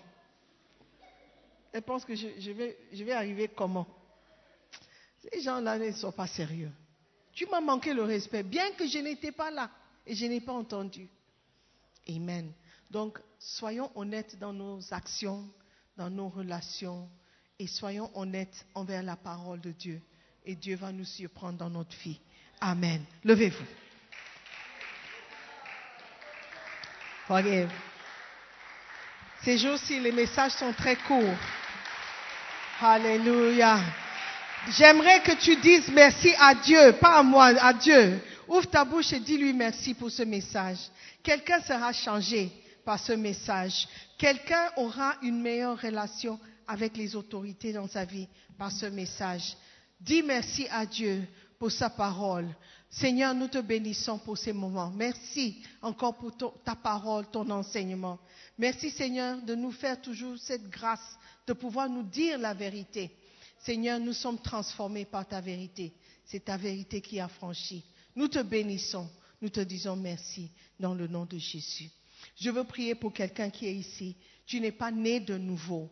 Elle 1.72 1.82
pense 1.82 2.04
que 2.04 2.14
je, 2.14 2.52
vais, 2.52 2.78
je 2.92 3.04
vais 3.06 3.14
arriver 3.14 3.48
comment? 3.48 3.88
Ces 5.32 5.42
gens-là 5.42 5.80
ne 5.80 5.92
sont 5.94 6.12
pas 6.12 6.28
sérieux. 6.28 6.72
Tu 7.32 7.46
m'as 7.48 7.62
manqué 7.62 7.94
le 7.94 8.04
respect, 8.04 8.44
bien 8.44 8.72
que 8.74 8.86
je 8.86 9.00
n'étais 9.00 9.32
pas 9.32 9.50
là 9.50 9.72
et 10.06 10.14
je 10.14 10.26
n'ai 10.26 10.42
pas 10.42 10.52
entendu. 10.52 11.10
Amen. 12.10 12.52
Donc, 12.92 13.18
soyons 13.40 13.90
honnêtes 13.96 14.38
dans 14.38 14.52
nos 14.52 14.94
actions, 14.94 15.50
dans 15.96 16.10
nos 16.10 16.28
relations, 16.28 17.10
et 17.64 17.68
soyons 17.68 18.12
honnêtes 18.14 18.66
envers 18.76 19.02
la 19.02 19.16
parole 19.16 19.62
de 19.62 19.72
Dieu. 19.72 20.02
Et 20.46 20.54
Dieu 20.54 20.76
va 20.76 20.92
nous 20.92 21.06
surprendre 21.06 21.58
dans 21.58 21.70
notre 21.70 21.96
vie. 21.96 22.20
Amen. 22.60 23.02
Levez-vous. 23.24 23.64
Forgive. 27.26 27.72
Ces 29.44 29.58
jours-ci, 29.58 29.98
les 30.02 30.12
messages 30.12 30.52
sont 30.52 30.74
très 30.74 30.98
courts. 30.98 31.38
Alléluia. 32.82 33.80
J'aimerais 34.72 35.22
que 35.22 35.36
tu 35.40 35.56
dises 35.56 35.88
merci 35.88 36.34
à 36.38 36.56
Dieu, 36.56 36.92
pas 37.00 37.20
à 37.20 37.24
moi, 37.24 37.46
à 37.46 37.72
Dieu. 37.72 38.22
Ouvre 38.50 38.70
ta 38.70 38.84
bouche 38.84 39.14
et 39.14 39.22
dis-lui 39.22 39.54
merci 39.54 39.94
pour 39.94 40.12
ce 40.12 40.24
message. 40.24 40.80
Quelqu'un 41.24 41.62
sera 41.62 41.94
changé 41.94 42.52
par 42.84 43.00
ce 43.00 43.14
message. 43.14 43.88
Quelqu'un 44.18 44.70
aura 44.76 45.16
une 45.22 45.42
meilleure 45.42 45.80
relation 45.80 46.38
avec 46.68 46.98
les 46.98 47.16
autorités 47.16 47.74
dans 47.74 47.88
sa 47.88 48.06
vie 48.06 48.28
par 48.58 48.72
ce 48.72 48.86
message. 48.86 49.56
Dis 50.00 50.22
merci 50.22 50.68
à 50.70 50.86
Dieu 50.86 51.28
pour 51.60 51.72
sa 51.72 51.90
parole. 51.90 52.48
Seigneur, 52.90 53.34
nous 53.34 53.48
te 53.48 53.58
bénissons 53.58 54.20
pour 54.20 54.38
ces 54.38 54.54
moments. 54.54 54.92
Merci 54.92 55.64
encore 55.82 56.16
pour 56.18 56.36
ta 56.64 56.76
parole, 56.76 57.26
ton 57.32 57.50
enseignement. 57.50 58.20
Merci 58.58 58.92
Seigneur 58.92 59.42
de 59.42 59.56
nous 59.56 59.72
faire 59.72 60.00
toujours 60.00 60.38
cette 60.38 60.70
grâce 60.70 61.18
de 61.48 61.54
pouvoir 61.54 61.90
nous 61.90 62.04
dire 62.04 62.38
la 62.38 62.54
vérité. 62.54 63.12
Seigneur, 63.60 64.00
nous 64.00 64.14
sommes 64.14 64.40
transformés 64.40 65.06
par 65.06 65.28
ta 65.28 65.42
vérité. 65.42 65.94
C'est 66.26 66.46
ta 66.46 66.58
vérité 66.58 67.02
qui 67.02 67.20
a 67.20 67.28
franchi. 67.28 67.84
Nous 68.16 68.28
te 68.28 68.40
bénissons. 68.40 69.10
Nous 69.42 69.50
te 69.50 69.60
disons 69.62 69.96
merci 69.96 70.52
dans 70.80 70.94
le 70.94 71.08
nom 71.08 71.26
de 71.26 71.38
Jésus. 71.38 71.90
Je 72.36 72.50
veux 72.50 72.64
prier 72.64 72.96
pour 72.96 73.12
quelqu'un 73.12 73.50
qui 73.50 73.68
est 73.68 73.76
ici. 73.76 74.16
Tu 74.46 74.60
n'es 74.60 74.72
pas 74.72 74.92
né 74.92 75.20
de 75.20 75.38
nouveau. 75.38 75.90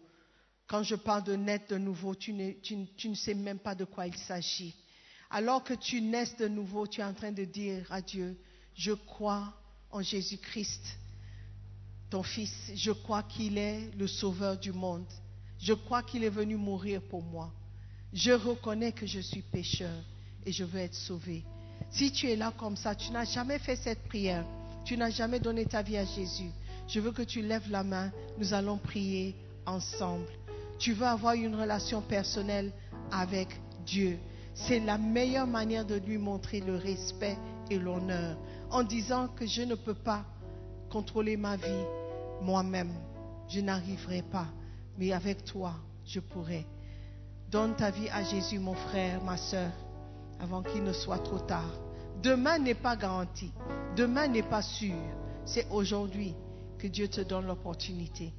Quand 0.71 0.83
je 0.83 0.95
parle 0.95 1.25
de 1.25 1.35
naître 1.35 1.67
de 1.67 1.77
nouveau, 1.77 2.15
tu, 2.15 2.31
ne 2.31 3.13
sais 3.13 3.33
même 3.33 3.59
pas 3.59 3.75
de 3.75 3.83
quoi 3.83 4.07
il 4.07 4.15
s'agit. 4.15 4.73
Alors 5.29 5.65
que 5.65 5.73
tu 5.73 5.99
naisses 5.99 6.37
de 6.37 6.47
nouveau, 6.47 6.87
tu 6.87 7.01
es 7.01 7.03
en 7.03 7.13
train 7.13 7.33
de 7.33 7.43
dire 7.43 7.85
à 7.91 8.01
Dieu, 8.01 8.37
je 8.73 8.93
crois 8.93 9.53
en 9.91 10.01
Jésus-Christ, 10.01 10.97
ton 12.09 12.23
Fils. 12.23 12.71
Je 12.73 12.91
crois 12.91 13.23
qu'il 13.23 13.57
est 13.57 13.91
le 13.97 14.07
Sauveur 14.07 14.57
du 14.57 14.71
monde. 14.71 15.03
Je 15.59 15.73
crois 15.73 16.03
qu'il 16.03 16.23
est 16.23 16.29
venu 16.29 16.55
mourir 16.55 17.01
pour 17.01 17.21
moi. 17.21 17.51
Je 18.13 18.31
reconnais 18.31 18.93
que 18.93 19.05
je 19.05 19.19
suis 19.19 19.41
pécheur 19.41 20.01
et 20.45 20.53
je 20.53 20.63
veux 20.63 20.79
être 20.79 20.95
sauvé. 20.95 21.43
Si 21.89 22.13
tu 22.13 22.29
es 22.29 22.37
là 22.37 22.53
comme 22.57 22.77
ça, 22.77 22.95
tu 22.95 23.11
n'as 23.11 23.25
jamais 23.25 23.59
fait 23.59 23.75
cette 23.75 24.07
prière, 24.07 24.45
tu 24.85 24.95
n'as 24.95 25.09
jamais 25.09 25.41
donné 25.41 25.65
ta 25.65 25.81
vie 25.81 25.97
à 25.97 26.05
Jésus, 26.05 26.51
je 26.87 27.01
veux 27.01 27.11
que 27.11 27.23
tu 27.23 27.41
lèves 27.41 27.69
la 27.69 27.83
main, 27.83 28.09
nous 28.37 28.53
allons 28.53 28.77
prier 28.77 29.35
ensemble. 29.65 30.27
Tu 30.81 30.93
veux 30.93 31.05
avoir 31.05 31.35
une 31.35 31.53
relation 31.53 32.01
personnelle 32.01 32.71
avec 33.11 33.49
Dieu. 33.85 34.17
C'est 34.55 34.79
la 34.79 34.97
meilleure 34.97 35.45
manière 35.45 35.85
de 35.85 35.93
lui 35.93 36.17
montrer 36.17 36.59
le 36.59 36.75
respect 36.75 37.37
et 37.69 37.77
l'honneur 37.77 38.35
en 38.71 38.81
disant 38.81 39.27
que 39.27 39.45
je 39.45 39.61
ne 39.61 39.75
peux 39.75 39.93
pas 39.93 40.25
contrôler 40.89 41.37
ma 41.37 41.55
vie 41.55 41.85
moi-même. 42.41 42.91
Je 43.47 43.59
n'arriverai 43.59 44.23
pas, 44.23 44.47
mais 44.97 45.11
avec 45.11 45.45
toi, 45.45 45.75
je 46.03 46.19
pourrai. 46.19 46.65
Donne 47.51 47.75
ta 47.75 47.91
vie 47.91 48.09
à 48.09 48.23
Jésus, 48.23 48.57
mon 48.57 48.73
frère, 48.73 49.23
ma 49.23 49.37
soeur, 49.37 49.71
avant 50.39 50.63
qu'il 50.63 50.83
ne 50.83 50.93
soit 50.93 51.19
trop 51.19 51.39
tard. 51.39 51.79
Demain 52.23 52.57
n'est 52.57 52.73
pas 52.73 52.95
garanti. 52.95 53.51
Demain 53.95 54.27
n'est 54.27 54.41
pas 54.41 54.63
sûr. 54.63 54.95
C'est 55.45 55.67
aujourd'hui 55.69 56.33
que 56.79 56.87
Dieu 56.87 57.07
te 57.07 57.21
donne 57.21 57.45
l'opportunité. 57.45 58.33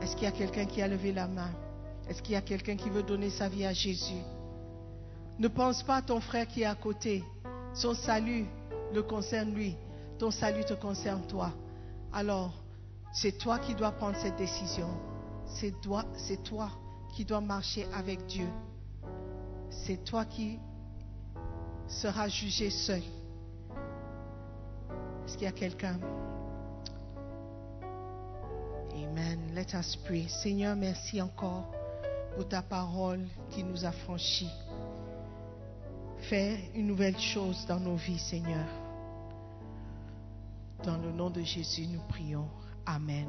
Est-ce 0.00 0.14
qu'il 0.14 0.24
y 0.24 0.26
a 0.26 0.32
quelqu'un 0.32 0.66
qui 0.66 0.82
a 0.82 0.88
levé 0.88 1.12
la 1.12 1.26
main? 1.26 1.50
Est-ce 2.08 2.22
qu'il 2.22 2.34
y 2.34 2.36
a 2.36 2.42
quelqu'un 2.42 2.76
qui 2.76 2.88
veut 2.90 3.02
donner 3.02 3.30
sa 3.30 3.48
vie 3.48 3.64
à 3.64 3.72
Jésus? 3.72 4.22
Ne 5.38 5.48
pense 5.48 5.82
pas 5.82 5.96
à 5.96 6.02
ton 6.02 6.20
frère 6.20 6.46
qui 6.46 6.62
est 6.62 6.66
à 6.66 6.74
côté. 6.74 7.24
Son 7.74 7.94
salut 7.94 8.46
le 8.92 9.02
concerne 9.02 9.52
lui. 9.52 9.76
Ton 10.18 10.30
salut 10.30 10.64
te 10.64 10.74
concerne 10.74 11.26
toi. 11.26 11.52
Alors, 12.12 12.52
c'est 13.12 13.36
toi 13.38 13.58
qui 13.58 13.74
dois 13.74 13.92
prendre 13.92 14.16
cette 14.16 14.36
décision. 14.36 14.88
C'est 15.46 15.80
toi, 15.80 16.04
c'est 16.16 16.42
toi 16.42 16.70
qui 17.14 17.24
dois 17.24 17.40
marcher 17.40 17.86
avec 17.94 18.24
Dieu. 18.26 18.48
C'est 19.70 20.04
toi 20.04 20.24
qui 20.24 20.58
seras 21.88 22.28
jugé 22.28 22.70
seul. 22.70 23.02
Est-ce 25.26 25.34
qu'il 25.34 25.44
y 25.44 25.48
a 25.48 25.52
quelqu'un? 25.52 25.98
Amen. 29.16 29.38
Let 29.54 29.74
us 29.74 29.96
pray. 30.04 30.28
Seigneur, 30.28 30.76
merci 30.76 31.22
encore 31.22 31.72
pour 32.34 32.46
ta 32.46 32.60
parole 32.60 33.24
qui 33.50 33.64
nous 33.64 33.86
a 33.86 33.90
franchis. 33.90 34.50
Fais 36.28 36.70
une 36.74 36.86
nouvelle 36.86 37.18
chose 37.18 37.64
dans 37.66 37.80
nos 37.80 37.96
vies, 37.96 38.18
Seigneur. 38.18 38.66
Dans 40.84 40.98
le 40.98 41.12
nom 41.12 41.30
de 41.30 41.40
Jésus, 41.40 41.86
nous 41.86 42.02
prions. 42.10 42.46
Amen. 42.84 43.26